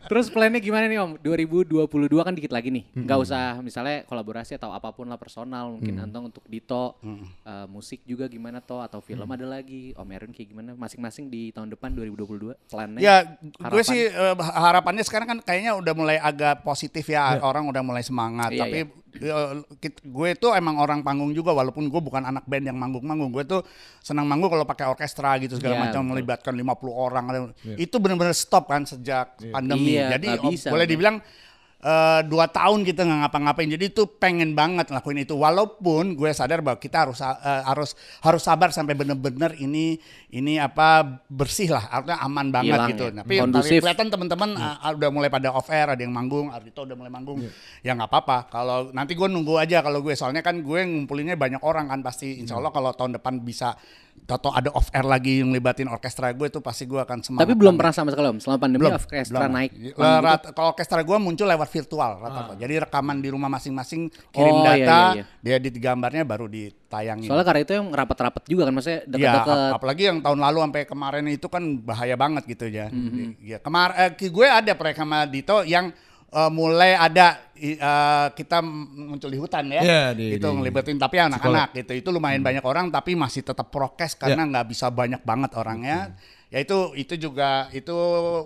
Terus 0.06 0.30
plannya 0.30 0.62
gimana 0.62 0.86
nih 0.86 0.98
Om? 0.98 1.12
2022 1.18 1.82
kan 2.22 2.34
dikit 2.34 2.52
lagi 2.54 2.70
nih. 2.70 2.84
Hmm. 2.94 3.04
Nggak 3.04 3.18
usah 3.20 3.42
misalnya 3.58 4.06
kolaborasi 4.06 4.54
atau 4.54 4.70
apa 4.70 4.94
pun 4.94 5.06
lah 5.06 5.18
personal. 5.18 5.74
Mungkin 5.74 5.98
Antong 5.98 6.30
untuk 6.30 6.44
Dito. 6.46 6.98
Hmm. 7.02 7.26
eh, 7.42 7.66
musik 7.66 8.00
juga 8.06 8.26
gimana 8.26 8.62
toh? 8.62 8.78
Atau 8.80 9.02
film 9.02 9.26
ada 9.26 9.44
lagi. 9.44 9.90
Om 9.92 10.08
Erwin 10.08 10.32
kayak 10.32 10.48
gimana? 10.48 10.70
Masing-masing 10.74 11.26
di 11.26 11.50
tahun 11.50 11.74
depan 11.74 11.90
2022 11.92 12.54
plannya. 12.70 13.00
Ya, 13.02 13.16
gue 13.42 13.50
Harapan. 13.58 13.82
sih 13.84 14.00
eh, 14.06 14.34
harapannya 14.38 15.02
sekarang 15.02 15.26
kan 15.26 15.38
kayaknya 15.42 15.74
udah 15.74 15.92
mulai 15.92 16.16
agak 16.16 16.62
positif 16.62 17.06
ya, 17.06 17.42
orang 17.42 17.66
udah 17.66 17.82
mulai 17.82 18.02
semangat. 18.02 18.45
Iya, 18.48 18.60
Tapi 18.62 18.78
eh, 19.16 19.46
kit- 19.78 20.02
gue 20.02 20.28
tuh 20.36 20.52
emang 20.52 20.76
orang 20.76 21.00
panggung 21.00 21.32
juga, 21.32 21.50
walaupun 21.50 21.88
gue 21.88 22.00
bukan 22.00 22.22
anak 22.22 22.44
band 22.44 22.68
yang 22.68 22.76
manggung-manggung. 22.76 23.32
Gue 23.32 23.44
tuh 23.44 23.60
senang 23.98 24.28
manggung 24.28 24.52
kalau 24.52 24.68
pakai 24.68 24.86
orkestra 24.86 25.34
gitu 25.40 25.56
segala 25.56 25.74
Iya, 25.76 25.82
macam, 25.88 26.00
betul. 26.04 26.10
melibatkan 26.14 26.52
50 26.52 26.92
orang. 26.92 27.24
Itu 27.76 27.96
benar-benar 27.96 28.36
stop 28.36 28.68
kan 28.68 28.84
sejak 28.84 29.40
pandemi. 29.48 29.96
Iya, 29.96 30.16
Jadi 30.16 30.28
bisa, 30.52 30.68
boleh 30.68 30.84
dibilang 30.84 31.16
eh, 31.86 32.20
dua 32.26 32.50
tahun 32.50 32.82
kita 32.82 33.06
nggak 33.06 33.20
ngapa-ngapain. 33.26 33.70
Jadi 33.70 33.94
itu 33.94 34.02
pengen 34.18 34.58
banget 34.58 34.90
ngelakuin 34.90 35.22
itu. 35.22 35.38
Walaupun 35.38 36.18
gue 36.18 36.30
sadar 36.34 36.58
bahwa 36.66 36.82
kita 36.82 37.06
harus 37.06 37.22
eh, 37.22 37.62
harus 37.62 37.94
harus 38.26 38.42
sabar 38.42 38.74
sampai 38.74 38.98
bener-bener 38.98 39.54
ini 39.62 40.02
ini 40.34 40.58
apa 40.58 41.22
bersih 41.30 41.70
lah, 41.70 41.86
artinya 41.86 42.18
aman 42.26 42.46
banget 42.50 42.74
Hilang 42.74 42.90
gitu. 42.90 43.04
ya, 43.06 43.12
Tapi 43.22 43.34
kondusif. 43.38 43.78
kelihatan 43.80 44.08
teman-teman 44.10 44.50
ah, 44.58 44.90
udah 44.90 45.10
mulai 45.14 45.30
pada 45.30 45.54
off 45.54 45.70
air, 45.70 45.86
ada 45.86 46.02
yang 46.02 46.12
manggung, 46.12 46.50
Ardito 46.50 46.82
udah 46.82 46.96
mulai 46.98 47.12
manggung. 47.14 47.38
Ya 47.86 47.94
nggak 47.94 48.10
apa-apa. 48.10 48.38
Kalau 48.50 48.90
nanti 48.90 49.14
gue 49.14 49.28
nunggu 49.30 49.54
aja 49.56 49.80
kalau 49.80 50.02
gue 50.02 50.12
soalnya 50.18 50.42
kan 50.42 50.58
gue 50.60 50.80
ngumpulinnya 50.82 51.38
banyak 51.38 51.62
orang 51.62 51.86
kan 51.86 52.02
pasti. 52.02 52.42
Insya 52.42 52.58
Allah 52.58 52.74
kalau 52.74 52.90
tahun 52.92 53.16
depan 53.16 53.38
bisa 53.46 53.78
atau 54.26 54.50
ada 54.50 54.74
off 54.74 54.88
air 54.90 55.04
lagi 55.04 55.38
yang 55.38 55.52
libatin 55.52 55.86
orkestra 55.86 56.32
gue 56.32 56.48
itu 56.48 56.58
pasti 56.58 56.82
gue 56.82 56.98
akan 56.98 57.22
semangat. 57.22 57.46
Tapi 57.46 57.54
belum 57.54 57.74
pernah 57.76 57.94
sama 57.94 58.10
sekali 58.10 58.26
Om. 58.32 58.38
Selama 58.40 58.58
pandemi 58.58 58.82
belum 58.82 58.96
orkestra 58.96 59.38
belum. 59.38 59.52
naik. 59.54 59.70
Gitu. 59.76 59.94
kalau 60.50 60.68
orkestra 60.72 61.00
gue 61.00 61.16
muncul 61.16 61.46
lewat 61.46 61.68
virtual 61.68 62.10
rata-rata. 62.18 62.54
Jadi 62.56 62.74
rekaman 62.80 63.16
di 63.20 63.28
rumah 63.30 63.46
masing-masing 63.46 64.10
kirim 64.30 64.54
Oh, 64.56 64.64
iya, 64.64 64.68
data, 64.82 64.98
iya, 65.14 65.22
iya. 65.22 65.24
dia 65.38 65.54
edit 65.58 65.76
gambarnya 65.76 66.24
baru 66.24 66.46
ditayangin. 66.46 67.28
Soalnya 67.28 67.46
karena 67.46 67.60
itu 67.62 67.72
yang 67.76 67.86
rapat-rapat 67.90 68.42
juga 68.46 68.62
kan 68.66 68.72
maksudnya 68.74 69.00
Ya, 69.00 69.10
deket-deket. 69.10 69.54
ap- 69.54 69.74
apalagi 69.78 70.02
yang 70.04 70.18
tahun 70.18 70.38
lalu 70.42 70.58
sampai 70.66 70.82
kemarin 70.84 71.24
itu 71.28 71.46
kan 71.46 71.62
bahaya 71.78 72.16
banget 72.18 72.42
gitu 72.48 72.66
ya. 72.66 72.90
Mm-hmm. 72.90 73.28
Ya, 73.46 73.58
kemar 73.62 73.94
eh, 73.94 74.10
gue 74.10 74.46
ada 74.46 74.72
proyek 74.74 74.98
sama 74.98 75.22
Dito 75.24 75.62
yang 75.62 75.94
eh, 76.28 76.50
mulai 76.50 76.92
ada 76.92 77.26
i- 77.54 77.74
eh, 77.74 78.26
kita 78.32 78.60
muncul 78.60 79.26
di 79.26 79.36
hutan 79.36 79.64
ya. 79.68 79.80
Iya, 79.80 80.02
di- 80.12 80.34
itu 80.34 80.44
ngelibatin 80.44 80.96
tapi 80.96 81.16
anak-anak 81.18 81.72
gitu. 81.74 81.92
Itu 81.94 82.08
lumayan 82.10 82.40
banyak 82.40 82.60
orang 82.60 82.88
tapi 82.88 83.12
masih 83.12 83.42
tetap 83.42 83.68
prokes 83.68 84.14
karena 84.14 84.42
nggak 84.44 84.66
bisa 84.66 84.88
banyak 84.88 85.22
banget 85.22 85.50
orangnya. 85.54 86.14
ya 86.46 86.62
itu 86.62 86.94
itu 86.94 87.18
juga 87.20 87.66
itu 87.70 87.90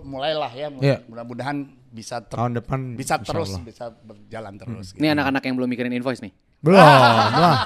mulailah 0.03 0.49
ya 0.49 0.73
Iya. 0.73 1.05
mudah-mudahan 1.05 1.57
bisa 1.87 2.17
ter- 2.19 2.33
Tahun 2.33 2.57
depan 2.57 2.97
bisa 2.97 3.21
terus 3.21 3.53
Allah. 3.53 3.61
bisa 3.61 3.85
berjalan 3.93 4.57
terus 4.57 4.85
gitu. 4.91 4.97
Ini 4.97 5.13
anak-anak 5.13 5.41
yang 5.43 5.55
belum 5.55 5.69
mikirin 5.69 5.93
invoice 5.93 6.17
nih. 6.19 6.33
Belum 6.59 6.81
lah. 6.81 7.61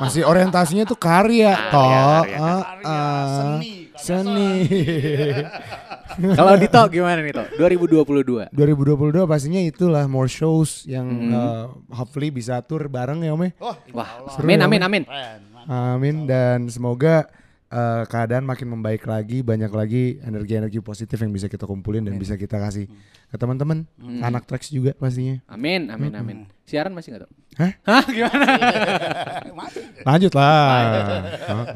Masih 0.00 0.24
orientasinya 0.24 0.84
tuh 0.84 0.96
karya, 0.96 1.52
toh. 1.68 1.84
karya, 1.84 2.40
Ah, 2.40 2.62
karya, 2.64 2.86
ah. 2.86 3.26
seni, 3.28 3.72
karya 3.92 4.00
Seni. 4.00 4.52
Kalau 6.38 6.54
Dito 6.54 6.80
gimana 6.88 7.20
nih, 7.20 7.32
To? 7.32 7.44
2022. 7.56 8.50
2022 8.50 9.24
pastinya 9.24 9.60
itulah 9.60 10.04
more 10.04 10.26
shows 10.26 10.84
yang 10.84 11.06
Hmm. 11.08 11.32
uh, 11.32 11.64
hopefully 11.90 12.28
bisa 12.28 12.60
tour 12.60 12.86
bareng 12.86 13.20
ya 13.20 13.32
Om 13.32 13.42
ya. 13.42 13.50
oh 13.60 13.76
Wah, 13.92 14.10
Seru 14.30 14.44
amin 14.44 14.58
ya, 14.58 14.64
amin 14.64 14.80
Om? 14.80 14.86
amin. 14.86 15.02
keren 15.04 15.40
Amin 15.68 16.16
dan 16.24 16.58
semoga 16.66 17.28
uh, 17.68 18.04
keadaan 18.04 18.44
makin 18.44 18.68
membaik 18.68 19.04
lagi, 19.04 19.40
banyak 19.40 19.68
lagi 19.70 20.18
energi-energi 20.20 20.80
positif 20.80 21.16
yang 21.20 21.32
bisa 21.32 21.46
kita 21.46 21.64
kumpulin 21.64 22.04
dan 22.04 22.16
bisa 22.16 22.34
kita 22.34 22.56
kasih 22.56 22.88
ke 23.28 23.36
teman-teman, 23.36 23.84
Hmm. 24.00 24.24
anak 24.24 24.48
tracks 24.48 24.72
juga 24.72 24.96
pastinya. 24.96 25.40
Amin 25.48 25.88
amin 25.88 26.12
amin. 26.16 26.38
Siaran 26.64 26.92
masih 26.92 27.16
nggak, 27.16 27.24
To? 27.24 27.28
Hah? 27.58 27.72
Hah, 27.88 28.04
gimana? 28.06 28.44
Lanjut 30.04 30.32
lah. 30.36 30.60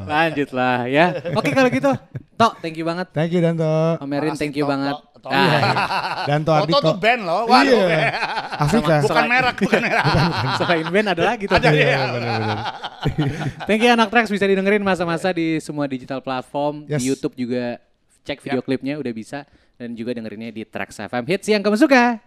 Lanjut 0.04 0.48
lah 0.52 0.78
ya. 0.86 1.06
Oke 1.32 1.50
kalau 1.52 1.68
gitu, 1.72 1.90
Tok, 2.36 2.52
thank 2.60 2.76
you 2.76 2.84
banget. 2.84 3.08
Thank 3.12 3.32
you 3.32 3.40
Danto. 3.40 3.96
Om 4.00 4.10
Erin, 4.12 4.36
thank 4.36 4.56
you 4.56 4.64
banget. 4.64 4.92
Tok, 4.96 5.11
Tok. 5.22 5.30
Ah, 5.30 6.26
Danto 6.26 6.50
Toto 6.50 6.58
Ardito. 6.66 6.82
tuh 6.82 6.94
band 6.98 7.22
loh 7.22 7.42
waduh 7.46 7.86
Iya. 7.86 8.10
Afrika. 8.66 8.94
bukan 9.00 9.24
merek 9.24 9.56
bukan 9.56 9.80
merek 9.86 10.04
selain 10.58 10.86
band 10.88 11.06
ada 11.08 11.22
lagi 11.24 11.44
tuh. 11.46 11.56
Ada, 11.56 11.68
iya. 11.70 11.98
Thank 13.66 13.80
you 13.80 13.90
anak 13.90 14.08
tracks 14.08 14.28
bisa 14.28 14.44
didengerin 14.44 14.80
masa-masa 14.80 15.30
di 15.30 15.58
semua 15.58 15.86
digital 15.86 16.18
platform, 16.18 16.86
Yes. 16.86 16.98
di 16.98 17.08
YouTube 17.08 17.34
juga 17.34 17.78
cek 18.22 18.38
video 18.40 18.60
klipnya 18.60 18.94
udah 18.96 19.12
bisa 19.12 19.46
dan 19.74 19.94
juga 19.94 20.14
dengerinnya 20.14 20.50
di 20.50 20.62
Tracks 20.62 20.98
FM 21.00 21.24
Hits 21.24 21.46
yang 21.46 21.62
kamu 21.62 21.74
suka. 21.76 22.18